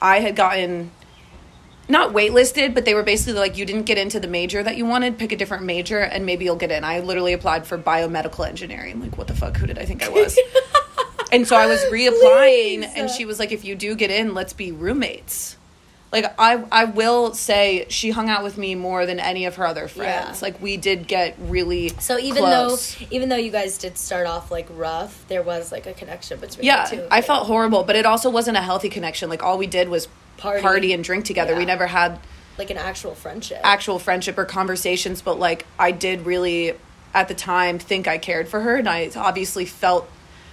[0.00, 0.90] I had gotten
[1.88, 4.86] not waitlisted, but they were basically like, you didn't get into the major that you
[4.86, 5.18] wanted.
[5.18, 6.84] Pick a different major, and maybe you'll get in.
[6.84, 9.00] I literally applied for biomedical engineering.
[9.00, 9.56] Like, what the fuck?
[9.56, 10.38] Who did I think I was?
[11.32, 12.92] and so I was reapplying, Please.
[12.96, 15.56] and she was like, if you do get in, let's be roommates.
[16.12, 19.64] Like I, I will say she hung out with me more than any of her
[19.66, 20.40] other friends.
[20.40, 20.44] Yeah.
[20.48, 22.96] Like we did get really so even close.
[22.96, 26.40] though even though you guys did start off like rough, there was like a connection
[26.40, 27.06] between Yeah, the two.
[27.12, 29.30] I felt horrible, but it also wasn't a healthy connection.
[29.30, 30.62] Like all we did was Party.
[30.62, 31.54] party, and drink together.
[31.54, 32.18] We never had
[32.58, 33.60] like an actual friendship.
[33.62, 36.74] actual friendship or conversations, but like I did really
[37.14, 40.10] at the time think I cared for her and I obviously felt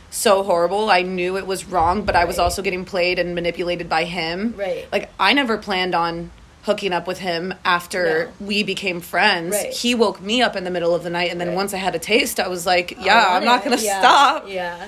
[0.10, 0.90] so horrible.
[0.90, 4.54] I knew it was wrong, but I was also getting played and manipulated by him.
[4.58, 4.88] Right.
[4.92, 6.32] Like I never planned on
[6.64, 9.56] hooking up with him after we became friends.
[9.56, 9.74] Right.
[9.74, 11.56] He woke me up in the middle of the night and then Right.
[11.56, 14.46] once I had a taste, I was like, yeah, I'm not going to Yeah, stop.
[14.48, 14.88] Yeah.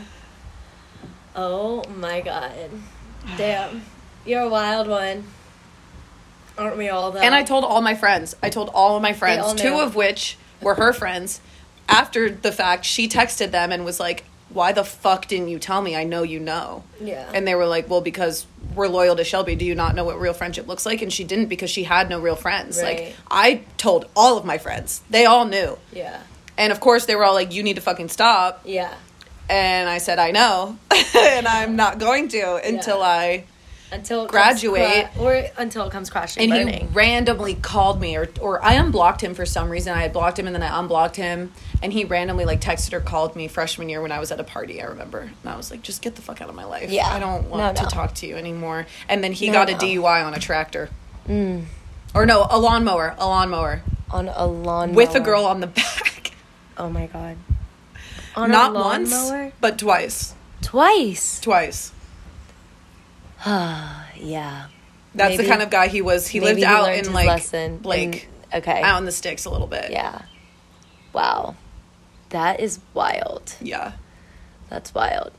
[1.36, 2.70] Oh my god.
[3.38, 3.84] Damn.
[4.26, 5.24] You're a wild one.
[6.58, 7.20] Aren't we all though?
[7.22, 8.36] And I told all my friends.
[8.44, 11.40] I told all of my friends, two of which were her friends.
[11.88, 15.82] After the fact, she texted them and was like, "Why the fuck didn't you tell
[15.82, 15.96] me?
[15.96, 17.30] I know you know." Yeah.
[17.34, 19.56] And they were like, "Well, because we're loyal to Shelby.
[19.56, 22.10] Do you not know what real friendship looks like?" And she didn't because she had
[22.10, 22.82] no real friends.
[22.82, 23.00] Right.
[23.00, 25.02] Like I told all of my friends.
[25.10, 25.78] They all knew.
[25.94, 26.20] Yeah.
[26.58, 28.94] And of course, they were all like, "You need to fucking stop." Yeah.
[29.50, 30.78] And I said, "I know."
[31.18, 33.04] and I'm not going to until Yeah.
[33.06, 33.44] I
[33.92, 35.06] Until it Graduate.
[35.06, 36.88] comes cra- or until it comes crashing and burning.
[36.88, 39.94] he randomly called me or or I unblocked him for some reason.
[39.94, 43.00] I had blocked him and then I unblocked him and he randomly like texted or
[43.00, 45.20] called me freshman year when I was at a party, I remember.
[45.22, 46.92] And I was like, just get the fuck out of my life.
[46.92, 47.08] Yeah.
[47.08, 48.86] I don't want No, to talk to you anymore.
[49.08, 49.76] And then he No, got no.
[49.76, 50.90] a DUI on a tractor.
[51.28, 51.66] Mm.
[52.14, 56.32] Or no, a lawnmower, a lawnmower on a lawn with a girl on the back.
[56.78, 57.38] Oh my god.
[58.36, 59.14] On Not once,
[59.60, 60.34] but twice.
[60.62, 61.40] Twice.
[61.42, 61.92] Twice.
[63.46, 64.68] Yeah.
[65.16, 66.28] That's Maybe- the kind of guy he was.
[66.28, 68.82] He lived out in like lesson like and- okay.
[68.82, 69.92] out in the sticks a little bit.
[69.92, 70.22] Yeah.
[71.14, 71.56] Wow.
[72.30, 73.56] That is wild.
[73.62, 73.94] Yeah.
[74.70, 75.32] That's wild.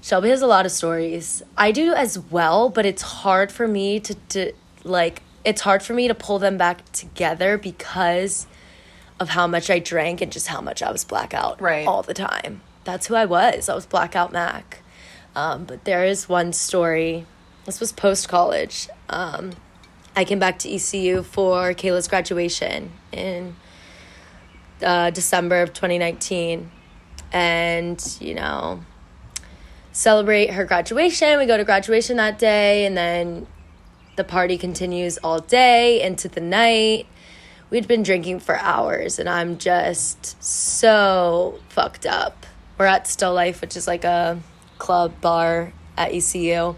[0.00, 1.42] Shelby has a lot of stories.
[1.56, 4.52] I do as well, but it's hard for me to, to
[4.84, 8.46] like it's hard for me to pull them back together because
[9.18, 11.86] of how much I drank and just how much I was blackout Right.
[11.86, 12.60] all the time.
[12.84, 13.68] That's who I was.
[13.68, 14.82] I was blackout Mac.
[15.34, 17.26] Um, but there is one story.
[17.66, 18.88] This was post college.
[19.10, 19.50] Um,
[20.14, 23.56] I came back to ECU for Kayla's graduation in
[24.80, 26.70] uh, December of 2019.
[27.32, 28.84] And, you know,
[29.90, 31.38] celebrate her graduation.
[31.38, 33.48] We go to graduation that day, and then
[34.14, 37.06] the party continues all day into the night.
[37.68, 42.46] we'd been drinking for hours, and I'm just so fucked up.
[42.78, 44.38] We're at Still Life, which is like a
[44.78, 46.76] club bar at ECU.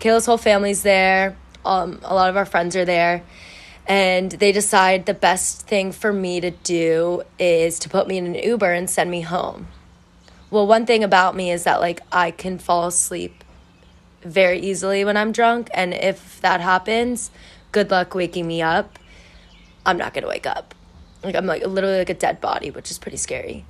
[0.00, 1.36] Kayla's whole family's there.
[1.64, 3.22] Um, a lot of our friends are there.
[3.86, 8.26] And they decide the best thing for me to do is to put me in
[8.26, 9.68] an Uber and send me home.
[10.50, 13.44] Well, one thing about me is that like I can fall asleep
[14.22, 17.30] very easily when I'm drunk, and if that happens,
[17.72, 18.98] good luck waking me up.
[19.86, 20.74] I'm not gonna wake up.
[21.22, 23.64] Like I'm like literally like a dead body, which is pretty scary.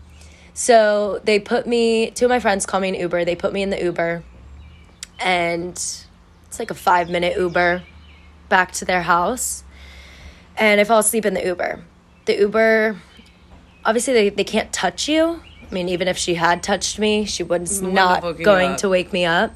[0.54, 2.10] So they put me.
[2.10, 3.24] Two of my friends call me an Uber.
[3.24, 4.22] They put me in the Uber,
[5.20, 6.04] and
[6.58, 7.84] it's like a five minute Uber
[8.48, 9.62] back to their house,
[10.56, 11.84] and I fall asleep in the Uber.
[12.24, 12.96] The Uber,
[13.84, 15.40] obviously they, they can't touch you.
[15.70, 18.44] I mean, even if she had touched me, she was Wouldn't not have woken you
[18.44, 19.52] going to wake me up.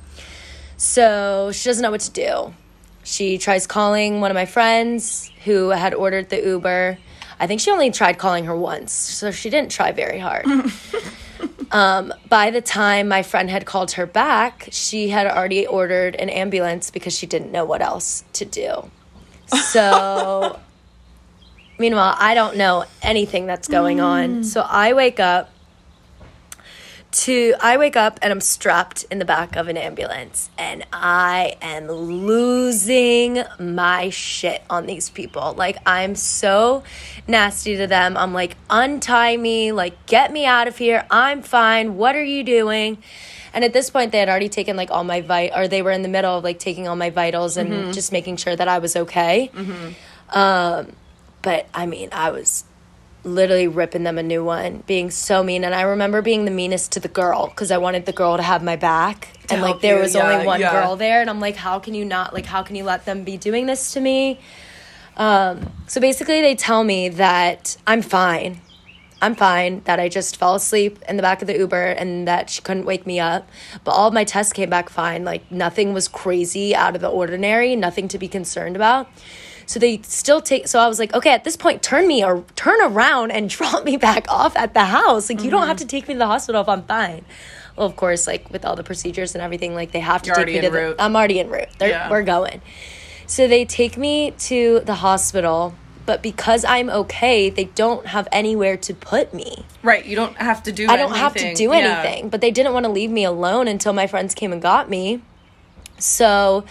[0.76, 2.54] So she doesn't know what to do.
[3.02, 6.98] She tries calling one of my friends who had ordered the Uber.
[7.40, 10.46] I think she only tried calling her once, so she didn't try very hard.
[11.72, 16.28] um, by the time my friend had called her back, she had already ordered an
[16.28, 18.90] ambulance because she didn't know what else to do.
[19.46, 20.58] So,
[21.78, 24.44] meanwhile, I don't know anything that's going on.
[24.44, 25.51] So I wake up
[27.12, 31.56] to I wake up and I'm strapped in the back of an ambulance and I
[31.60, 35.54] am losing my shit on these people.
[35.54, 36.82] Like I'm so
[37.28, 38.16] nasty to them.
[38.16, 41.06] I'm like untie me, like get me out of here.
[41.10, 41.96] I'm fine.
[41.96, 42.98] What are you doing?
[43.54, 45.90] And at this point they had already taken like all my vit or they were
[45.90, 48.78] in the middle of like taking all my vitals and just making sure that I
[48.78, 49.50] was okay.
[50.30, 50.92] Um
[51.42, 52.64] but I mean, I was
[53.24, 55.64] literally ripping them a new one, being so mean.
[55.64, 58.42] And I remember being the meanest to the girl because I wanted the girl to
[58.42, 59.28] have my back.
[59.50, 60.72] and like there you, was yeah, only one yeah.
[60.72, 63.24] girl there, and I'm like, how can you not like how can you let them
[63.24, 64.40] be doing this to me?
[65.16, 68.60] Um, so basically, they tell me that I'm fine.
[69.20, 72.50] I'm fine, that I just fell asleep in the back of the Uber and that
[72.50, 73.48] she couldn't wake me up.
[73.84, 75.24] But all of my tests came back fine.
[75.24, 79.08] Like nothing was crazy out of the ordinary, nothing to be concerned about.
[79.72, 82.44] So they still take so I was like, okay, at this point, turn me or
[82.56, 85.30] turn around and drop me back off at the house.
[85.30, 85.86] Like you don't have mm-hmm.
[85.86, 87.24] to take me to the hospital if I'm fine.
[87.74, 90.36] Well, of course, like with all the procedures and everything, like they have to You're
[90.36, 90.96] take me to the route.
[90.98, 91.70] I'm already en route.
[91.80, 92.10] Yeah.
[92.10, 92.60] We're going.
[93.26, 98.76] So they take me to the hospital, but because I'm okay, they don't have anywhere
[98.76, 99.64] to put me.
[99.82, 100.04] Right.
[100.04, 100.82] You don't have to do.
[100.82, 101.00] Anything.
[101.00, 101.68] I don't have to anything.
[101.70, 102.02] do Yeah.
[102.02, 104.90] anything, but they didn't want to leave me alone until my friends came and got
[104.90, 105.22] me.
[105.98, 106.66] So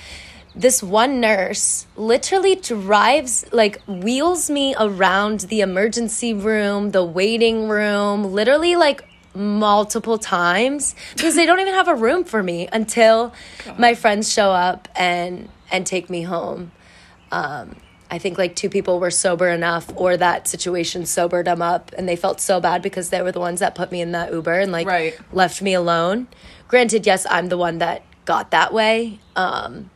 [0.56, 8.24] this one nurse literally drives like wheels me around the emergency room, the waiting room,
[8.34, 13.34] literally like multiple times because they don't even have a room for me until
[13.78, 16.72] my friends show up and and take me home.
[17.32, 17.76] Um
[18.10, 22.10] I think like two people were sober enough or that situation sobered them up and
[22.10, 24.60] they felt so bad because they were the ones that put me in that Uber
[24.60, 25.18] and like Right.
[25.32, 26.28] left me alone.
[26.68, 29.20] Granted, yes, I'm the one that got that way.
[29.38, 29.90] Um,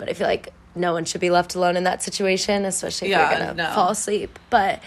[0.00, 3.12] but I feel like no one should be left alone in that situation, especially if
[3.12, 3.74] Yeah, you're gonna no.
[3.74, 4.36] fall asleep.
[4.50, 4.82] But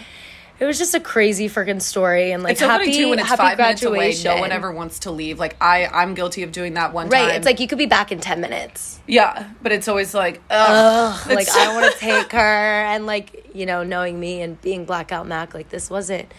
[0.60, 3.38] it was just a crazy freaking story and like It's happy, too when it's happy
[3.42, 4.14] five minutes away.
[4.24, 5.38] No one ever wants to leave.
[5.38, 7.12] Like I, I'm guilty of doing that one time.
[7.12, 7.36] Right, time.
[7.36, 9.00] it's like you could be back in ten minutes.
[9.06, 13.50] yeah, but it's always like, ugh, Ugh, like I want to take her, and like
[13.54, 16.32] you know, knowing me and being blackout Mac, like this wasn't,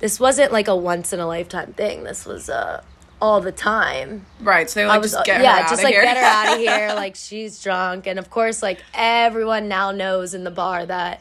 [0.00, 2.04] this wasn't like a once in a lifetime thing.
[2.04, 2.82] This was uh
[3.20, 4.26] all the time.
[4.40, 4.68] right.
[4.68, 5.70] So they were like, was just get yeah, her out of here.
[5.70, 6.02] Yeah, just outta like here.
[6.02, 6.92] get her out of here.
[6.96, 11.20] Like she's drunk, and of course, like everyone now knows in the bar that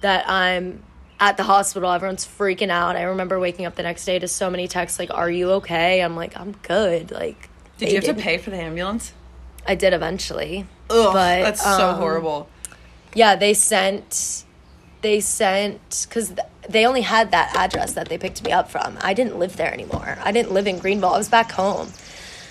[0.00, 0.82] that I'm
[1.20, 1.90] at the hospital.
[1.90, 2.96] Everyone's freaking out.
[2.96, 6.00] I remember waking up the next day to so many texts like, "Are you okay?"
[6.02, 9.12] I'm like, "I'm good." Like, Did you have to didn't- pay for the ambulance?
[9.66, 10.66] I did eventually.
[10.90, 12.50] Ugh, But, that's so um, horrible.
[13.14, 14.44] Yeah, they sent
[15.00, 18.98] they sent because th- they only had that address that they picked me up from.
[19.00, 20.18] I didn't live there anymore.
[20.22, 21.10] I didn't live in Greenville.
[21.14, 21.88] I was back home.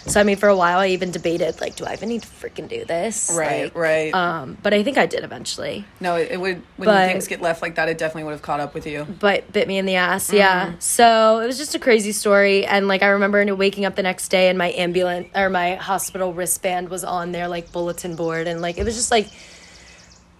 [0.06, 2.28] So I mean, for a while, I even debated like, do I even need to
[2.28, 3.32] freaking do this?
[3.34, 4.14] Right, Like, right.
[4.14, 5.86] Um, but I think I did eventually.
[6.02, 7.88] no, it, it would when but- things get left like that.
[7.88, 9.06] It definitely would have caught up with you.
[9.06, 10.32] but bit me in the ass.
[10.34, 10.74] Yeah.
[10.80, 12.66] So it was just a crazy story.
[12.66, 16.34] And like I remember waking up the next day and my ambulance or my hospital
[16.34, 18.48] wristband was on their like bulletin board.
[18.48, 19.28] And like it was just like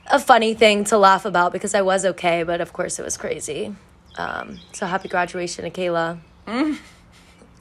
[0.08, 3.18] a funny thing to laugh about because I was okay, but of course it was
[3.18, 3.76] crazy.
[4.18, 6.20] Um, so happy graduation, Akela.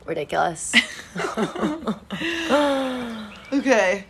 [0.05, 0.73] Ridiculous.
[3.53, 4.05] Okay,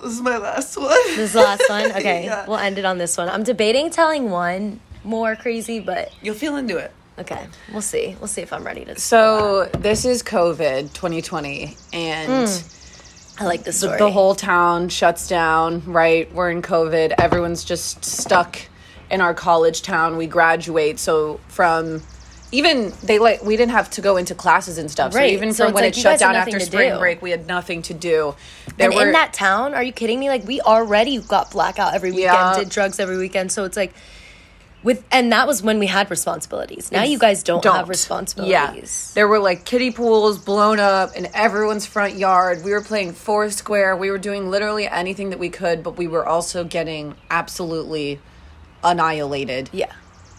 [0.00, 0.88] this is my last one.
[1.08, 1.90] This is the last one.
[1.96, 2.46] Okay, Yeah.
[2.46, 3.28] we'll end it on this one.
[3.28, 6.92] I'm debating telling one more crazy, but You'll feel into it.
[7.18, 8.14] okay, we'll see.
[8.20, 8.98] We'll see if I'm ready to.
[9.00, 12.48] So this is COVID 2020, and
[13.40, 13.98] I like this story.
[13.98, 15.82] the whole town shuts down.
[15.86, 17.14] Right, we're in COVID.
[17.18, 18.58] Everyone's just stuck
[19.10, 20.16] in our college town.
[20.16, 22.02] We graduate, so from
[22.52, 25.14] even they like we didn't have to go into classes and stuff.
[25.14, 25.30] Right.
[25.30, 26.98] So even So from when like it shut down after spring do.
[26.98, 28.34] break, we had nothing to do.
[28.76, 30.28] There and in that town, are you kidding me?
[30.28, 32.58] Like we already got blackout every weekend, Yeah.
[32.58, 33.52] did drugs every weekend.
[33.52, 33.94] So it's like
[34.82, 36.90] with and that was when we had responsibilities.
[36.90, 39.10] Now you guys don't, have responsibilities.
[39.10, 39.14] Yeah.
[39.14, 42.64] There were like kiddie pools blown up in everyone's front yard.
[42.64, 43.96] We were playing Foursquare.
[43.96, 48.20] We were doing literally anything that we could, but we were also getting absolutely
[48.82, 49.92] annihilated Yeah.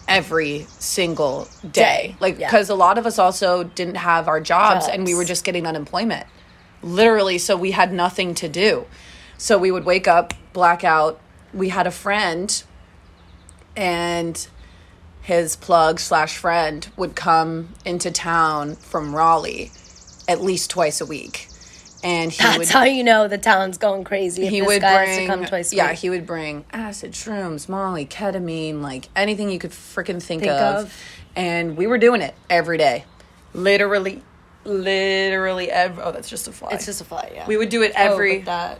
[0.07, 1.69] every single day.
[1.71, 2.47] Day, Like, yeah.
[2.49, 5.67] because a lot of us also didn't have our jobs, and we were just getting
[5.67, 6.25] unemployment.
[6.81, 8.85] Literally, so we had nothing to do.
[9.37, 11.19] So we would wake up, blackout.
[11.53, 12.63] We had a friend,
[13.75, 14.47] and
[15.21, 19.71] his plug slash friend would come into town from Raleigh
[20.27, 21.47] at least twice a week.
[22.03, 24.47] And he That's would how you know the town's going crazy.
[24.47, 25.99] He would bring come twice a yeah week.
[25.99, 30.85] he would bring acid shrooms molly ketamine like anything you could freaking think, Think of.
[30.85, 30.97] of.
[31.35, 33.05] and we were doing it every day
[33.53, 34.23] literally
[34.63, 37.45] literally every oh that's just a fly It's just a fly, yeah.
[37.47, 38.79] we would do it Oh, every but that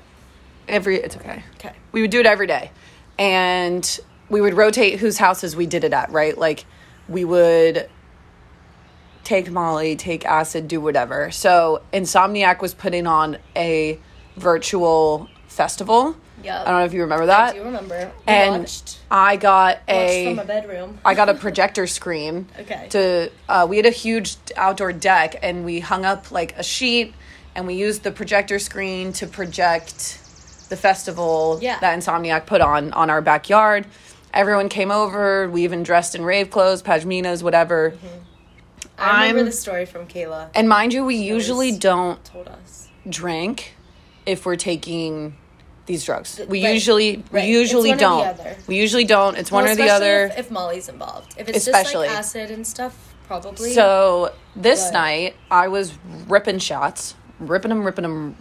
[0.68, 1.74] every it's okay okay.
[1.92, 2.72] we would do it every day
[3.20, 4.00] and
[4.32, 6.66] we would rotate whose houses we did it at right like
[7.10, 7.88] we would
[9.24, 14.00] take molly take acid do whatever so insomniac was putting on a
[14.38, 16.62] virtual festival Yeah.
[16.62, 18.12] i don't know if you remember that I Do you remember?
[18.20, 20.98] We and watched, i got a from bedroom.
[21.04, 22.48] I got a projector screen.
[22.62, 22.88] Okay.
[22.92, 27.14] To uh, we had a huge outdoor deck, and we hung up like a sheet,
[27.56, 30.20] and we used the projector screen to project
[30.70, 31.80] the festival Yeah.
[31.80, 33.86] that Insomniac put on on our backyard.
[34.34, 35.50] Everyone came over.
[35.50, 37.94] We even dressed in rave clothes, pashminas, whatever.
[38.98, 42.88] I remember I'm- the story from Kayla And mind you, we usually don't told us.
[43.10, 43.74] drink
[44.26, 45.36] if we're taking
[45.88, 46.40] these drugs.
[46.48, 47.46] We right, usually right.
[47.46, 48.68] we usually It's one or the don't.
[48.68, 49.38] We usually don't.
[49.38, 50.28] It's one or the other.
[50.28, 51.34] If, if Molly's involved.
[51.38, 52.08] If it's Especially.
[52.08, 53.74] just like acid and stuff, probably.
[53.74, 55.94] So this But- night, I was
[56.28, 58.36] ripping shots, ripping them, ripping them,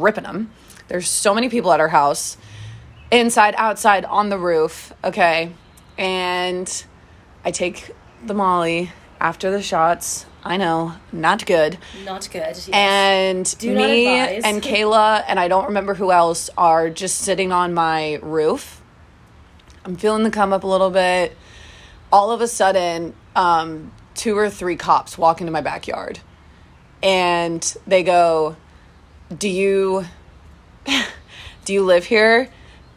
[0.00, 0.50] ripping them.
[0.88, 2.38] There's so many people at our house,
[3.10, 4.92] inside, outside, on the roof.
[5.04, 5.52] Okay,
[5.96, 6.84] and
[7.44, 7.94] I take
[8.24, 10.26] the Molly after the shots.
[10.44, 11.78] I know, not good.
[12.04, 12.40] not good.
[12.40, 12.68] Yes.
[12.72, 17.74] And Do me and Kayla and I don't remember who else are just sitting on
[17.74, 18.80] my roof.
[19.84, 21.36] I'm feeling the come up a little bit.
[22.12, 26.20] All of a sudden, um, two or three cops walk into my backyard,
[27.02, 28.56] and they go,
[29.36, 30.06] "Do you,
[31.64, 32.48] do you live here?"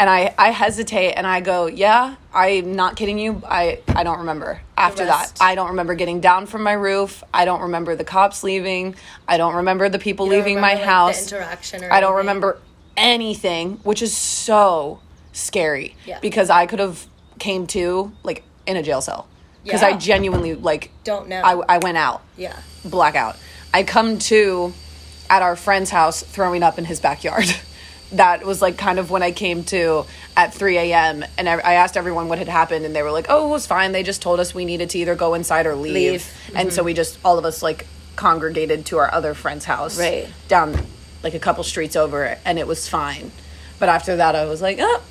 [0.02, 3.44] And I, I hesitate and I go, "Yeah, I'm not kidding you.
[3.46, 5.34] I, I don't remember." After that.
[5.40, 7.24] I don't remember getting down from my roof.
[7.32, 8.96] I don't remember the cops leaving.
[9.28, 11.32] I don't remember the people You leaving my remember, like, the house.
[11.32, 12.18] interaction I don't anything?
[12.18, 12.58] remember
[12.98, 15.00] anything, which is so
[15.34, 16.20] scary Yeah.
[16.20, 17.06] because I could have
[17.38, 19.28] came to like in a jail cell
[19.64, 21.42] because I genuinely like Don't know.
[21.44, 22.56] I, I went out yeah.
[22.84, 23.38] blackout.
[23.72, 24.74] I come to
[25.30, 27.46] at our friend's house throwing up in his backyard.
[28.14, 30.06] that was like kind of when I came to
[30.36, 31.24] at 3 a.m.
[31.38, 33.66] and I, I asked everyone what had happened and they were like, oh, it was
[33.66, 33.92] fine.
[33.92, 35.94] They just told us we needed to either go inside or leave.
[35.94, 36.34] Leave.
[36.56, 36.88] And so mm-hmm.
[36.88, 39.98] we just, all of us like congregated to our other friend's house.
[40.00, 40.30] Right.
[40.48, 40.76] Down
[41.24, 43.32] like a couple streets over and it was fine.
[43.80, 45.02] But after that, I was like, oh,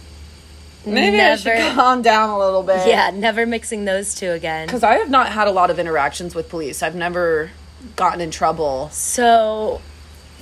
[0.86, 2.86] maybe I should calm down a little bit.
[2.86, 4.66] Yeah, never mixing those two again.
[4.66, 6.82] Because I have not had a lot of interactions with police.
[6.82, 7.50] I've never
[7.96, 8.90] gotten in trouble.
[8.90, 9.80] So,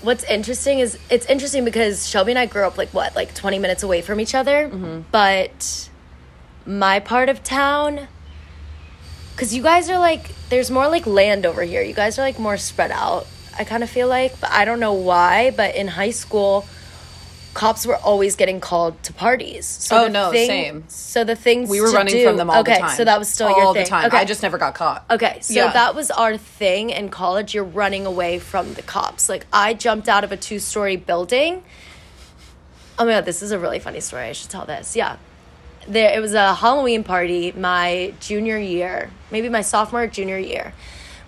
[0.03, 3.59] what's interesting is it's interesting because Shelby and I grew up like what, like 20
[3.59, 4.69] minutes away from each other.
[4.69, 5.03] Mm-hmm.
[5.11, 5.91] But
[6.67, 8.09] my part of town,
[9.33, 11.83] because you guys are like, there's more like land over here.
[11.83, 13.27] You guys are like more spread out,
[13.59, 14.41] I kind of feel like.
[14.41, 15.51] But I don't know why.
[15.51, 16.67] But in high school,
[17.59, 19.67] cops were always getting called to parties.
[19.67, 20.85] So Oh, the no, thing- same.
[20.89, 22.97] So the things We were running do- from them all okay, the time.
[22.97, 23.87] so that was still all your the thing.
[23.89, 24.07] time.
[24.07, 24.17] Okay.
[24.19, 25.05] I just never got caught.
[25.11, 25.73] Okay, so Yeah.
[25.73, 27.55] that was our thing in college.
[27.55, 29.29] You're running away from the cops.
[29.29, 31.63] Like I jumped out of a two story building.
[32.99, 34.25] Oh my god, this is a really funny story.
[34.25, 34.97] I should tell this.
[34.97, 35.17] Yeah.
[35.87, 40.75] There it was a Halloween party my junior year, maybe my sophomore junior year.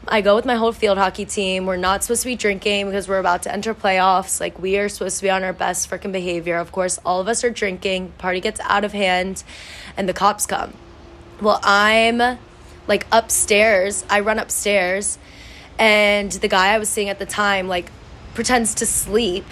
[0.08, 1.66] I go with my whole field hockey team.
[1.66, 4.40] We're not supposed to be drinking because we're about to enter playoffs.
[4.40, 6.56] Like we are supposed to be on our best freaking behavior.
[6.56, 8.12] Of course, all of us are drinking.
[8.18, 9.44] Party gets out of hand
[9.96, 10.72] and the cops come.
[11.40, 12.38] Well, I'm
[12.86, 14.04] like upstairs.
[14.10, 15.18] I run upstairs,
[15.78, 17.90] and the guy I was seeing at the time like
[18.34, 19.44] pretends to sleep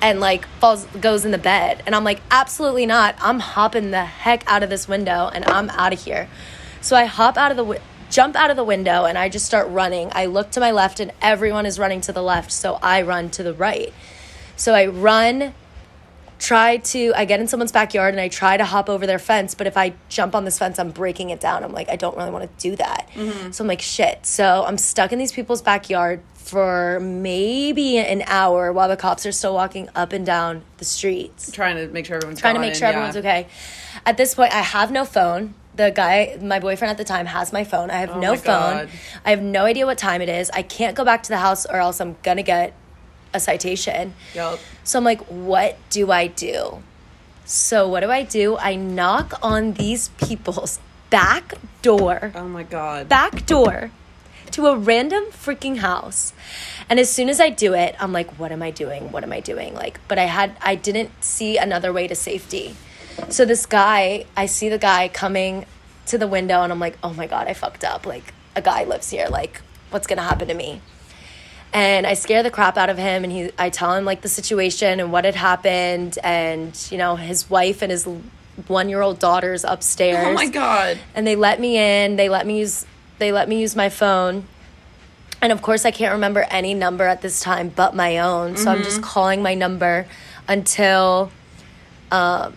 [0.00, 3.16] and like falls goes in the bed, and I'm like, absolutely not.
[3.20, 6.28] I'm hopping the heck out of this window, and I'm out of here.
[6.80, 7.80] So I hop out of the
[8.14, 10.08] jump out of the window, and I just start running.
[10.12, 13.28] I look to my left, and everyone is running to the left, so I run
[13.30, 13.92] to the right.
[14.56, 15.52] So I run
[16.38, 19.54] try to I get in someone's backyard and I try to hop over their fence,
[19.54, 21.64] but if I jump on this fence, I'm breaking it down.
[21.64, 23.08] I'm like, I don't really want to do that.
[23.14, 23.52] Mm-hmm.
[23.52, 24.26] So I'm like, shit.
[24.26, 29.32] So I'm stuck in these people's backyard for maybe an hour while the cops are
[29.32, 32.74] still walking up and down the streets Trying to make sure everyone's trying to make
[32.74, 32.90] sure yeah.
[32.90, 33.46] everyone's okay.
[34.04, 35.54] At this point, I have no phone.
[35.76, 37.90] The guy, my boyfriend at the time, has my phone.
[37.90, 38.88] I have Oh no phone.
[39.24, 40.50] I have no idea what time it is.
[40.50, 42.74] I can't go back to the house or else I'm gonna get
[43.32, 44.14] a citation.
[44.34, 44.60] Yup.
[44.84, 46.82] So I'm like, what do I do?
[47.44, 48.56] So what do I do?
[48.56, 50.78] I knock on these people's
[51.10, 53.08] back door Oh my god.
[53.08, 53.90] back door
[54.52, 56.32] to a random freaking house.
[56.88, 59.10] And as soon as I do it, I'm like, what am I doing?
[59.10, 59.74] What am I doing?
[59.74, 62.76] Like, but I had, I didn't see another way to safety.
[63.28, 65.66] So this guy, I see the guy coming
[66.06, 68.06] to the window and I'm like, oh my God, I fucked up.
[68.06, 69.26] Like, a guy lives here.
[69.28, 69.60] Like,
[69.90, 70.80] what's going to happen to me?
[71.72, 74.28] And I scare the crap out of him and he, I tell him like the
[74.28, 76.18] situation and what had happened.
[76.22, 78.06] And, you know, his wife and his
[78.68, 80.96] one year old daughter's upstairs oh my god.
[81.14, 82.86] and they let me in they let me use
[83.18, 84.44] they let me use my phone
[85.42, 88.70] and of course i can't remember any number at this time but my own so
[88.70, 90.06] i'm just calling my number
[90.46, 91.32] until
[92.12, 92.54] um,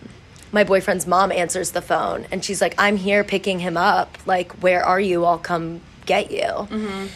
[0.52, 4.52] my boyfriend's mom answers the phone and she's like i'm here picking him up like
[4.62, 7.06] where are you i'll come get you mm-hmm.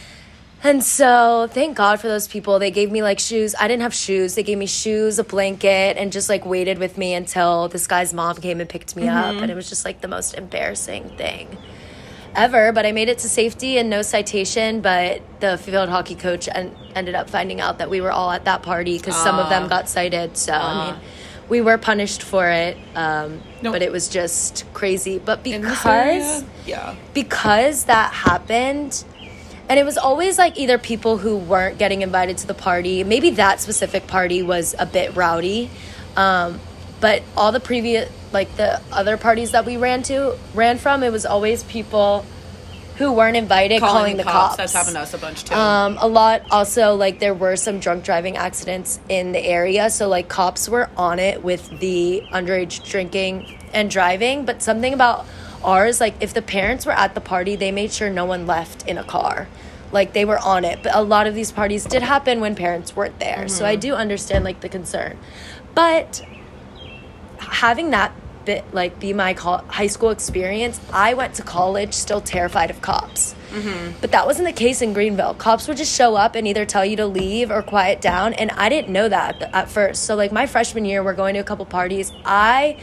[0.63, 2.57] and so, thank God for those people.
[2.57, 3.53] They gave me like shoes.
[3.59, 4.35] I didn't have shoes.
[4.35, 8.13] They gave me shoes, a blanket, and just like waited with me until this guy's
[8.13, 9.33] mom came and picked me up.
[9.33, 9.43] Mm-hmm.
[9.43, 11.57] And it was just like the most embarrassing thing
[12.33, 12.71] ever.
[12.71, 14.79] But I made it to safety and no citation.
[14.79, 18.45] But the field hockey coach en- ended up finding out that we were all at
[18.45, 19.67] that party because some of them ah.
[19.67, 20.37] got cited.
[20.37, 21.12] So, I mean, ah.
[21.53, 22.75] We were punished for it.
[22.95, 23.71] Um, No.
[23.71, 25.19] But it was just crazy.
[25.19, 26.43] But because?
[26.65, 26.95] Yeah.
[27.13, 29.03] because that happened
[29.69, 33.29] and it was always like either people who weren't getting invited to the party maybe
[33.31, 35.69] that specific party was a bit rowdy
[36.15, 36.59] um,
[37.01, 41.11] but all the previous like the other parties that we ran to ran from it
[41.11, 42.25] was always people
[42.97, 45.55] who weren't invited calling, the cops, That's happened to us a bunch too.
[45.55, 50.07] um, a lot also like there were some drunk driving accidents in the area so
[50.07, 54.45] like cops were on it with the underage drinking and driving.
[54.45, 55.25] But something about
[55.63, 58.87] ours like if the parents were at the party they made sure no one left
[58.87, 59.47] in a car.
[59.91, 60.81] Like they were on it.
[60.81, 63.47] But a lot of these parties did happen when parents weren't there.
[63.47, 65.17] So i do understand like the concern.
[65.75, 66.23] But
[67.37, 68.11] having that
[68.45, 72.81] bit like be my col- high school experience i went to college still terrified of
[72.81, 73.35] cops.
[73.51, 73.99] Mm-hmm.
[74.01, 75.35] But that wasn't the case in greenville.
[75.35, 78.49] Cops would just show up and either tell you to leave or quiet down and
[78.51, 80.03] i didn't know that at first.
[80.03, 82.11] So like my freshman year we're going to a couple parties.
[82.25, 82.77] I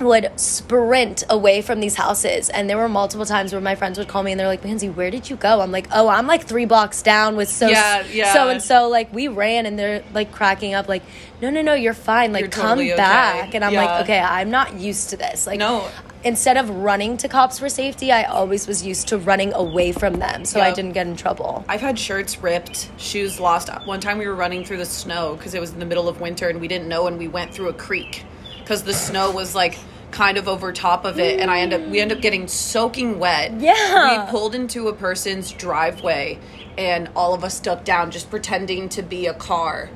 [0.00, 4.08] would sprint away from these houses and there were multiple times where my friends would
[4.08, 6.44] call me and they're like Manzi, where did you go i'm like oh i'm like
[6.46, 8.32] three blocks down with so Yeah, yeah.
[8.32, 11.02] so and so like we ran and they're like cracking up like
[11.42, 12.96] no no no you're fine like You're come totally okay.
[13.02, 13.84] back and i'm Yeah.
[13.84, 15.88] like okay i'm not used to this like No.
[16.24, 20.14] instead of running to cops for safety i always was used to running away from
[20.14, 23.68] them so i didn't get in trouble I've had shirts ripped, shoes lost.
[23.86, 26.20] One time we were running through the snow because it was in the middle of
[26.20, 28.24] winter and we didn't know, and we went through a creek
[28.64, 29.78] because the snow was like
[30.10, 33.18] kind of over top of it, and I end up we end up getting soaking
[33.18, 33.60] wet.
[33.60, 34.24] Yeah.
[34.24, 36.38] we pulled into a person's driveway,
[36.78, 39.90] and all of us stuck down just pretending to be a car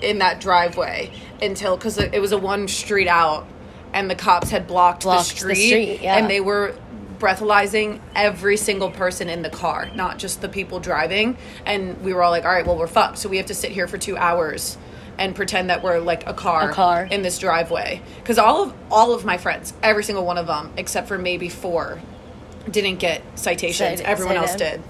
[0.00, 3.46] in that driveway until because it was a one street out,
[3.92, 6.16] and the cops had blocked, Blocked the the street, street, yeah.
[6.16, 6.74] and they were
[7.18, 11.38] breathalyzing every single person in the car, not just the people driving.
[11.64, 13.18] And we were all like, all right, well, we're fucked.
[13.18, 14.76] So we have to sit here for two hours
[15.18, 17.08] and pretend that we're like a car, A car.
[17.10, 18.00] in this driveway.
[18.16, 21.48] Because all of all of my friends, every single one of them, except for maybe
[21.48, 22.00] four,
[22.70, 23.78] didn't get citations.
[24.00, 24.82] Cited- Everyone else did.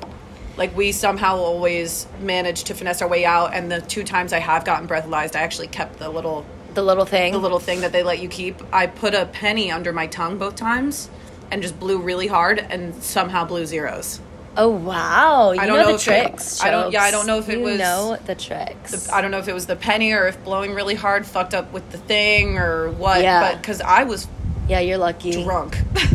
[0.56, 3.54] Like we somehow always managed to finesse our way out.
[3.54, 6.44] And the two times I have gotten breathalyzed, I actually kept the little
[6.74, 8.62] the little thing the little thing that they let you keep.
[8.72, 11.08] I put a penny under my tongue both times
[11.50, 14.20] and just blew really hard and somehow blew zeros.
[14.57, 17.11] Oh wow you I don't know, know the if it- tricks I don't- yeah, I
[17.11, 19.66] don't know if it You was- know the tricks I don't know if it was
[19.66, 23.22] the penny or if blowing really hard fucked up with the thing or what.
[23.22, 23.40] Yeah.
[23.53, 24.28] But because I was
[24.68, 25.78] yeah you're lucky drunk.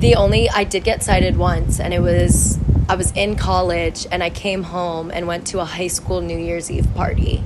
[0.00, 4.22] The only I did get cited once, and it was I was in college, and
[4.22, 7.42] I came home and went to a high school New Year's Eve party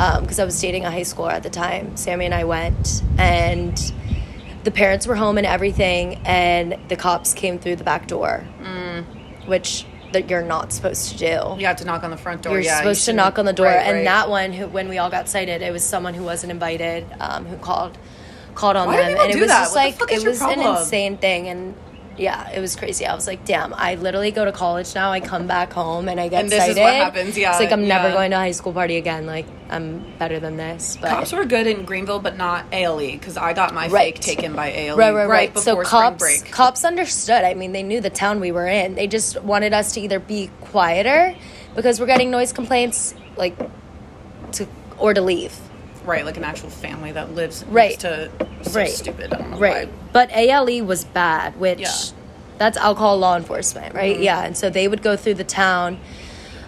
[0.00, 1.94] um, because I was dating a high schooler at the time.
[1.98, 3.76] Sammy and I went, and
[4.64, 9.04] the parents were home and everything, and the cops came through the back door, mm.
[9.52, 11.60] Which that you're not supposed to do.
[11.60, 12.54] you have to knock on the front door.
[12.54, 14.04] You're yeah, you supposed to knock on the door, right, and right.
[14.04, 17.44] that one, who when we all got cited, it was someone who wasn't invited, um,
[17.44, 17.98] who called
[18.54, 19.60] called on Why them, and it was that?
[19.64, 21.74] just What like it was an insane thing, and
[22.22, 23.04] yeah, it was crazy.
[23.04, 25.10] I was like, damn, I literally go to college now.
[25.10, 27.72] I come back home and I get And this is what happens, yeah, It's like
[27.72, 29.26] I'm never going to a high school party again.
[29.26, 30.96] Like I'm better than this.
[31.00, 34.14] But Cops were good in Greenville, but not ALE because I got my Right.
[34.14, 35.58] fake taken by ALE right, right, right.
[35.58, 36.52] So before cops, spring break.
[36.52, 37.44] cops understood.
[37.44, 38.94] I mean, they knew the town we were in.
[38.94, 41.34] They just wanted us to either be quieter
[41.74, 43.56] because we're getting noise complaints, like
[44.52, 44.66] to
[44.98, 45.58] or to leave.
[46.04, 47.98] Right, like an actual family that lives Right.
[48.00, 48.30] to
[48.62, 48.90] so Right.
[48.90, 49.32] stupid.
[49.32, 49.86] I don't know Right.
[49.88, 49.94] why.
[50.12, 51.88] But ALE was bad, which Yeah.
[51.88, 52.16] Mm-hmm.
[52.58, 54.18] that's alcohol law enforcement, right?
[54.18, 54.42] Yeah.
[54.44, 55.98] And so they would go through the town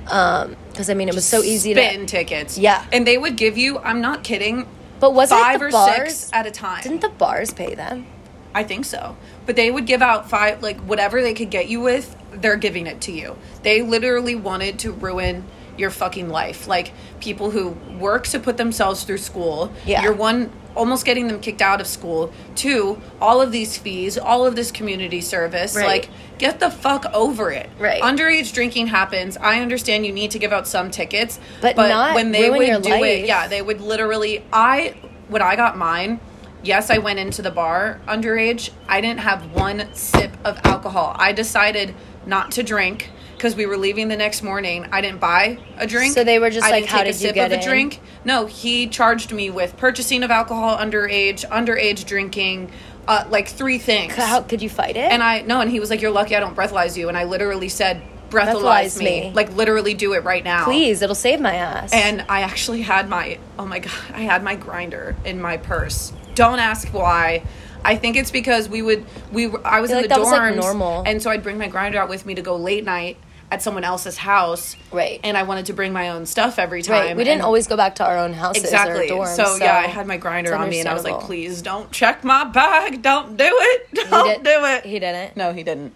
[0.05, 2.07] because I mean it was so easy Spitting to.
[2.07, 2.59] tickets.
[2.59, 2.85] Yeah.
[2.93, 3.79] and they would give you.
[3.79, 4.67] I'm not kidding.
[5.01, 6.15] But wasn't five or bars?
[6.15, 6.83] six at a time.
[6.83, 8.07] Didn't the bars pay them?
[8.55, 9.17] I think so.
[9.45, 12.87] But they would give out five, like whatever they could get you with, they're giving
[12.87, 13.37] it to you.
[13.65, 15.45] They literally wanted to ruin
[15.77, 16.67] your fucking life.
[16.67, 19.73] Like people who work to put themselves through school.
[19.85, 20.03] Yeah.
[20.03, 22.33] You're one, almost getting them kicked out of school.
[22.55, 25.77] Two, all of these fees, all of this community service.
[25.77, 25.87] Right.
[25.87, 27.71] Like, get the fuck over it.
[27.79, 28.03] Right.
[28.03, 29.37] Underage drinking happens.
[29.37, 31.39] I understand you need to give out some tickets.
[31.61, 33.05] But not when they would do life.
[33.05, 34.97] it, yeah, they would literally I
[35.29, 36.21] when I got mine,
[36.63, 38.71] yes, I went into the bar underage.
[38.89, 41.15] I didn't have one sip of alcohol.
[41.19, 41.95] I decided
[42.27, 43.11] not to drink
[43.45, 44.87] because we were leaving the next morning.
[44.91, 46.15] I didn't buy a drink.
[46.15, 47.63] So they were just I like, "How take did a you sip get of a
[47.63, 48.01] in?" drink.
[48.25, 52.73] No, he charged me with purchasing of alcohol underage, underage drinking,
[53.07, 54.15] uh, like three things.
[54.15, 55.13] How could you fight it?
[55.13, 57.25] And I no, and he was like, "You're lucky I don't breathalyze you." And I
[57.25, 59.05] literally said, "Breathalyze, Breathalyze me.
[59.05, 59.33] me.
[59.35, 61.93] like literally do it right now." Please, it'll save my ass.
[61.93, 66.15] And I actually had my oh my god, I had my grinder in my purse.
[66.35, 67.43] Don't ask why.
[67.85, 70.21] I think it's because we would we were, I was feel in like the that
[70.21, 71.03] was, like, dorms, normal.
[71.05, 73.19] and so I'd bring my grinder out with me to go late night
[73.55, 75.21] at someone else's house, Right.
[75.25, 77.07] And I wanted to bring my own stuff every time.
[77.07, 79.11] right, we didn't always go back to our own houses exactly.
[79.11, 79.37] or dorms.
[79.37, 82.23] so, yeah, I had my grinder on me, and I was like, "Please don't check
[82.25, 83.03] my bag.
[83.03, 83.95] Don't do it.
[84.11, 85.37] Don't did- do it." He didn't.
[85.37, 85.93] no, he didn't.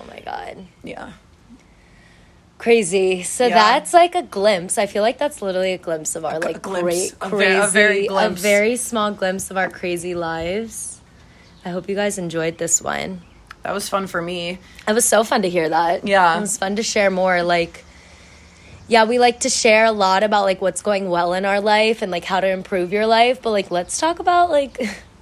[0.00, 0.66] Oh my god.
[0.84, 1.12] Yeah.
[2.58, 3.22] Crazy.
[3.22, 3.54] So Yeah.
[3.54, 4.78] that's like a glimpse.
[4.78, 6.82] I feel like that's literally a glimpse of our like glimpse.
[6.82, 8.40] great A crazy a very glimpse.
[8.40, 11.00] very small glimpse of our crazy lives.
[11.64, 13.22] I hope you guys enjoyed this one.
[13.62, 14.58] That was fun for me.
[14.86, 16.06] It was so fun to hear that.
[16.06, 16.36] Yeah.
[16.38, 17.84] It was fun to share more like
[18.90, 22.00] yeah, we like to share a lot about like what's going well in our life
[22.00, 24.78] and like how to improve your life, but like let's talk about like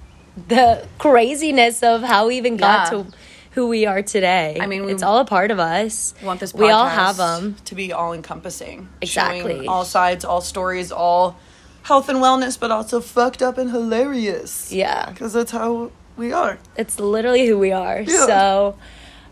[0.49, 3.03] the craziness of how we even got Yeah.
[3.03, 3.11] to
[3.53, 4.59] who we are today.
[4.61, 6.14] I mean, it's all a part of us.
[6.22, 7.57] want this we all have them.
[7.64, 9.41] to be all encompassing Exactly.
[9.41, 11.37] showing all sides all stories all
[11.82, 15.11] health and wellness but also fucked up and hilarious Yeah.
[15.11, 18.00] because that's how we are It's literally who we are.
[18.00, 18.26] Yeah.
[18.26, 18.78] So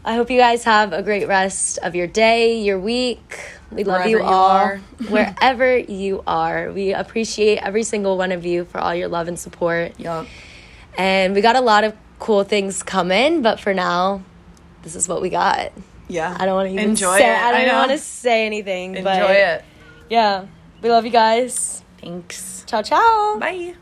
[0.04, 3.38] I hope you guys have a great rest of your day, your week.
[3.72, 4.50] We love Wherever you you all.
[4.50, 4.76] are.
[5.08, 6.70] wherever you are.
[6.72, 9.92] We appreciate every single one of you for all your love and support.
[9.98, 10.26] yeah
[10.98, 14.22] And we got a lot of cool things coming, but for now,
[14.82, 15.72] this is what we got.
[16.08, 18.94] yeah I don't want to even enjoy say it I don't want to say anything.
[18.96, 19.64] enjoy but it
[20.10, 20.46] Yeah.
[20.82, 21.82] We love you guys.
[22.00, 23.38] thanks Ciao ciao.
[23.40, 23.74] bye